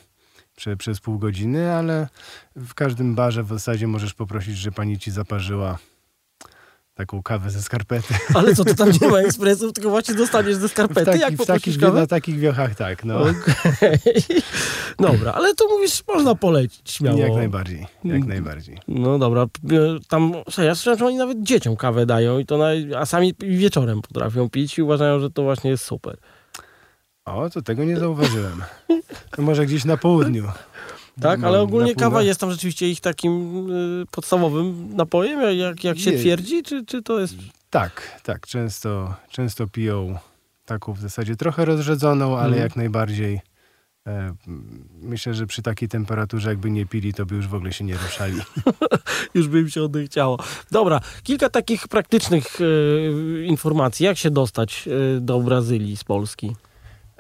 prze, 0.56 0.78
przez 0.78 1.00
pół 1.00 1.20
godziny, 1.20 1.72
ale 1.74 2.08
w 2.56 2.74
każdym 2.74 3.16
barze 3.16 3.44
w 3.44 3.48
zasadzie 3.50 3.88
możesz 3.88 4.14
poprosić, 4.14 4.58
że 4.58 4.72
pani 4.72 5.00
ci 5.00 5.12
zaparzyła 5.12 5.78
taką 7.00 7.24
kawę 7.24 7.50
ze 7.50 7.62
skarpety. 7.62 8.14
Ale 8.36 8.56
co, 8.56 8.66
to 8.66 8.74
tam 8.76 8.90
nie 9.02 9.08
ma 9.08 9.18
ekspresów, 9.20 9.74
tylko 9.74 9.90
właśnie 9.90 10.16
dostaniesz 10.16 10.56
ze 10.56 10.68
W, 10.68 10.72
skarpety, 10.72 11.06
taki, 11.06 11.20
jak 11.20 11.34
w 11.34 11.46
takich, 11.46 11.78
kawę? 11.80 12.00
na 12.00 12.08
takich 12.08 12.40
wiochach 12.40 12.76
tak, 12.76 13.06
no. 13.06 13.20
Okej. 13.22 14.00
Dobra, 15.00 15.32
ale 15.34 15.56
to 15.56 15.68
mówisz, 15.70 16.04
można 16.08 16.36
polecić 16.36 16.92
śmiało. 16.92 17.18
Jak 17.20 17.34
najbardziej, 17.34 17.88
jak 18.04 18.26
najbardziej. 18.26 18.78
No 18.88 19.20
dobra, 19.20 19.46
p- 19.46 20.00
tam, 20.08 20.34
ja 20.58 20.76
słyszałem, 20.76 21.00
że 21.00 21.06
oni 21.06 21.16
nawet 21.18 21.44
dzieciom 21.44 21.76
kawę 21.76 22.06
dają, 22.06 22.40
i 22.40 22.46
to 22.46 22.58
na, 22.58 22.68
a 22.98 23.06
sami 23.06 23.34
wieczorem 23.40 24.02
potrafią 24.02 24.50
pić 24.50 24.78
i 24.78 24.82
uważają, 24.82 25.20
że 25.20 25.30
to 25.30 25.44
właśnie 25.44 25.70
jest 25.70 25.84
super. 25.86 26.18
O, 27.26 27.50
to 27.50 27.62
tego 27.62 27.84
nie 27.84 27.98
zauważyłem. 28.00 28.62
To 29.32 29.42
może 29.42 29.66
gdzieś 29.66 29.86
na 29.86 29.98
południu. 29.98 30.44
Tak, 31.22 31.40
No, 31.40 31.48
ale 31.48 31.62
ogólnie 31.62 31.96
kawa 31.96 32.22
jest 32.22 32.40
tam 32.40 32.52
rzeczywiście 32.52 32.90
ich 32.90 33.02
takim 33.02 33.66
y, 34.02 34.06
podstawowym 34.12 34.96
napojem, 34.96 35.58
jak, 35.60 35.84
jak 35.84 36.00
się 36.00 36.12
twierdzi, 36.12 36.64
czy, 36.64 36.86
czy 36.86 37.02
to 37.04 37.20
jest... 37.20 37.36
Tak, 37.70 38.22
tak. 38.24 38.48
Często, 38.48 39.16
często 39.32 39.68
piją 39.68 40.18
taką 40.66 40.94
w 40.94 41.00
zasadzie 41.00 41.36
trochę 41.36 41.66
rozrzedzoną, 41.66 42.38
ale 42.38 42.46
Mhm. 42.48 42.64
jak 42.64 42.76
najbardziej. 42.76 43.42
E, 44.08 44.34
myślę, 45.02 45.34
że 45.34 45.48
przy 45.48 45.62
takiej 45.62 45.90
temperaturze, 45.90 46.50
jakby 46.50 46.72
nie 46.72 46.86
pili, 46.86 47.14
to 47.14 47.26
by 47.26 47.36
już 47.36 47.48
w 47.48 47.54
ogóle 47.56 47.74
się 47.74 47.84
nie 47.86 47.98
ruszali. 47.98 48.40
Już 49.34 49.48
by 49.48 49.60
im 49.60 49.70
się 49.70 49.84
odechciało. 49.84 50.38
Dobra, 50.72 51.00
kilka 51.24 51.50
takich 51.50 51.88
praktycznych 51.88 52.62
y, 52.62 53.46
informacji. 53.46 54.06
Jak 54.06 54.18
się 54.18 54.30
dostać 54.32 54.88
y, 55.18 55.22
do 55.22 55.40
Brazylii 55.40 55.98
z 55.98 56.04
Polski? 56.04 56.56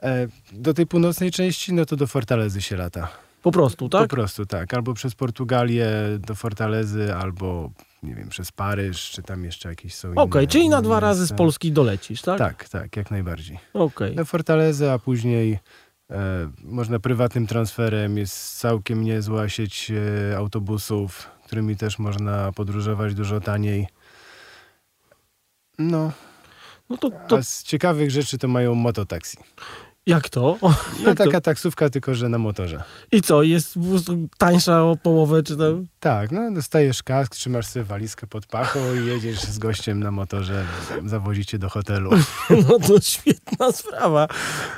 E, 0.02 0.28
do 0.52 0.74
tej 0.74 0.88
północnej 0.88 1.32
części, 1.32 1.74
no 1.74 1.86
to 1.86 1.96
do 1.96 2.08
Fortalezy 2.08 2.62
się 2.62 2.78
lata. 2.78 3.08
Po 3.42 3.52
prostu, 3.52 3.90
tak? 3.90 4.02
Po 4.10 4.16
prostu 4.16 4.46
tak. 4.46 4.74
Albo 4.74 4.94
przez 4.94 5.16
Portugalię 5.16 5.88
do 6.20 6.36
Fortalezy, 6.36 7.16
albo 7.16 7.72
nie 8.04 8.16
wiem, 8.16 8.30
przez 8.30 8.52
Paryż, 8.52 9.10
czy 9.12 9.24
tam 9.24 9.44
jeszcze 9.46 9.70
jakieś 9.70 9.96
są 9.96 10.12
Okej, 10.16 10.44
inne 10.44 10.52
czyli 10.52 10.70
na 10.70 10.82
dwa 10.82 10.90
miejsca. 10.94 11.08
razy 11.08 11.28
z 11.28 11.34
Polski 11.34 11.72
dolecisz, 11.72 12.22
tak? 12.22 12.38
Tak, 12.38 12.70
tak, 12.70 12.96
jak 12.98 13.12
najbardziej. 13.12 13.60
Okej. 13.74 14.16
na 14.16 14.24
Fortalezę, 14.26 14.94
a 14.94 15.00
później 15.00 15.60
e, 16.12 16.50
można 16.64 17.00
prywatnym 17.00 17.48
transferem. 17.48 18.18
Jest 18.18 18.60
całkiem 18.60 19.04
niezła 19.04 19.50
sieć 19.50 19.92
e, 20.32 20.38
autobusów, 20.38 21.30
którymi 21.46 21.76
też 21.78 22.00
można 22.00 22.52
podróżować 22.52 23.14
dużo 23.14 23.42
taniej. 23.42 23.88
No, 25.80 26.12
No 26.90 26.98
to, 26.98 27.10
to 27.28 27.38
a 27.38 27.42
z 27.44 27.64
ciekawych 27.64 28.12
rzeczy 28.12 28.38
to 28.38 28.48
mają 28.48 28.76
mototaksi. 28.76 29.38
Jak 30.08 30.30
to? 30.30 30.58
No 31.04 31.10
Jak 31.10 31.18
to? 31.18 31.26
taka 31.26 31.42
taksówka, 31.42 31.90
tylko 31.90 32.16
że 32.16 32.30
na 32.30 32.38
motorze. 32.38 32.84
I 33.12 33.22
co, 33.22 33.44
jest 33.44 33.76
tańsza 34.38 34.84
o 34.84 34.96
połowę, 35.04 35.44
czy 35.44 35.58
tam... 35.58 35.88
Tak, 36.00 36.32
no 36.32 36.52
dostajesz 36.52 37.04
kask, 37.04 37.36
trzymasz 37.36 37.66
sobie 37.66 37.86
walizkę 37.86 38.28
pod 38.28 38.46
pachą 38.46 38.80
i 39.04 39.06
jedziesz 39.08 39.42
z 39.42 39.58
gościem 39.58 40.00
na 40.00 40.12
motorze, 40.12 40.66
zawozicie 41.06 41.60
do 41.60 41.70
hotelu. 41.70 42.12
No 42.70 42.80
to 42.88 43.02
świetna 43.02 43.72
sprawa. 43.72 44.28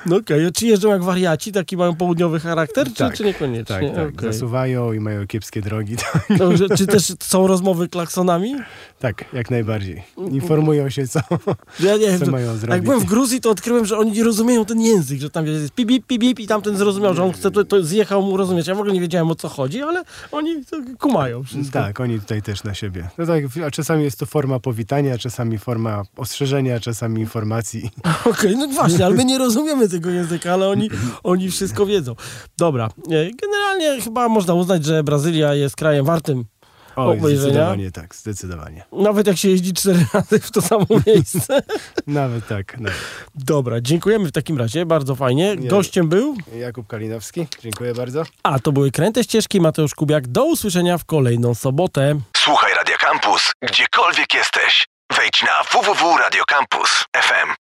No 0.06 0.16
okej, 0.16 0.46
a 0.46 0.52
czy 0.52 0.66
jeżdżą 0.68 0.90
jak 0.90 1.04
wariaci, 1.04 1.52
taki 1.52 1.78
mają 1.78 1.96
południowy 1.96 2.40
charakter, 2.40 2.88
czy, 2.88 2.94
Tak, 2.94 3.14
czy 3.18 3.24
niekoniecznie? 3.24 3.76
Tak, 3.90 3.96
tak, 3.96 4.14
Okej. 4.20 4.34
zasuwają 4.34 4.94
i 4.94 5.00
mają 5.00 5.28
kiepskie 5.28 5.62
drogi. 5.62 5.96
Dobrze, 6.38 6.66
czy 6.78 6.88
też 6.88 7.14
są 7.24 7.48
rozmowy 7.48 7.88
klaksonami? 7.90 8.56
Tak, 9.00 9.26
jak 9.34 9.52
najbardziej. 9.52 10.04
Informują 10.32 10.90
się, 10.90 11.08
co, 11.08 11.20
Ja 11.80 11.98
nie 11.98 12.20
co 12.20 12.32
mają 12.32 12.48
jak 12.48 12.58
zrobić. 12.58 12.84
byłem 12.84 13.00
w 13.00 13.06
Gruzji, 13.06 13.42
to 13.42 13.50
odkryłem, 13.50 13.86
że 13.86 13.98
oni 13.98 14.12
nie 14.12 14.24
rozumieją 14.24 14.66
ten 14.66 14.82
język, 14.82 15.11
że 15.20 15.30
tam 15.30 15.48
jest 15.48 15.74
pip, 15.74 15.90
pip, 15.90 16.08
pip, 16.08 16.22
pip 16.22 16.40
i 16.40 16.48
tamten 16.48 16.78
zrozumiał, 16.78 17.14
że 17.14 17.24
on 17.24 17.32
chce, 17.32 17.52
to, 17.52 17.64
to 17.64 17.84
zjechał 17.84 18.22
mu 18.22 18.38
rozumieć. 18.38 18.68
Ja 18.68 18.76
w 18.76 18.80
ogóle 18.80 18.94
nie 18.94 19.02
wiedziałem, 19.02 19.32
o 19.32 19.36
co 19.36 19.50
chodzi, 19.50 19.82
ale 19.82 20.04
oni 20.32 20.66
to 20.66 20.78
kumają 21.00 21.44
wszystko. 21.44 21.80
Tak, 21.80 22.00
oni 22.00 22.20
tutaj 22.20 22.42
też 22.42 22.64
na 22.64 22.74
siebie. 22.74 23.10
No 23.18 23.26
tak, 23.26 23.44
a 23.68 23.72
czasami 23.72 24.04
jest 24.04 24.20
to 24.20 24.26
forma 24.26 24.60
powitania, 24.60 25.18
czasami 25.18 25.58
forma 25.58 26.04
ostrzeżenia, 26.18 26.80
czasami 26.80 27.22
informacji. 27.22 27.90
Okej, 28.32 28.58
no 28.58 28.68
właśnie, 28.68 29.06
ale 29.06 29.16
my 29.16 29.26
nie 29.26 29.38
rozumiemy 29.38 29.90
tego 29.90 30.10
języka, 30.10 30.54
ale 30.54 30.70
oni, 30.70 30.90
oni 31.24 31.52
wszystko 31.52 31.86
wiedzą. 31.86 32.16
Dobra, 32.58 32.86
e, 32.86 33.32
generalnie 33.42 34.02
chyba 34.02 34.30
można 34.30 34.54
uznać, 34.54 34.86
że 34.86 35.04
Brazylia 35.04 35.54
jest 35.54 35.76
krajem 35.76 36.06
wartym, 36.06 36.46
Oj, 36.96 37.18
Obejrzenia? 37.20 37.38
zdecydowanie 37.42 37.92
tak, 37.92 38.16
zdecydowanie. 38.16 38.84
nawet 38.92 39.28
jak 39.28 39.38
się 39.38 39.50
jeździ 39.50 39.74
cztery 39.74 40.06
razy 40.14 40.40
w 40.40 40.52
to 40.52 40.62
samo 40.62 40.86
miejsce. 41.08 41.62
Nawet 42.08 42.48
tak. 42.48 42.78
Nawet. 42.80 42.98
Dobra, 43.36 43.82
dziękujemy 43.82 44.28
w 44.28 44.32
takim 44.32 44.58
razie, 44.58 44.86
bardzo 44.86 45.16
fajnie. 45.16 45.56
Nie. 45.56 45.68
Gościem 45.68 46.10
był, 46.10 46.36
Jakub 46.60 46.88
Kalinowski, 46.88 47.48
dziękuję 47.62 47.94
bardzo. 47.94 48.24
a 48.44 48.60
to 48.60 48.72
były 48.72 48.92
Kręte 48.92 49.24
Ścieżki, 49.24 49.62
Mateusz 49.62 49.96
Kubiak. 49.96 50.28
Do 50.28 50.46
usłyszenia 50.46 50.98
w 50.98 51.06
kolejną 51.06 51.56
sobotę. 51.56 52.20
Słuchaj 52.38 52.74
Radio 52.74 52.96
Campus, 53.00 53.52
gdziekolwiek 53.62 54.34
jesteś. 54.34 54.88
Wejdź 55.18 55.44
na 55.44 55.64
www.radiocampus.fm. 55.82 57.54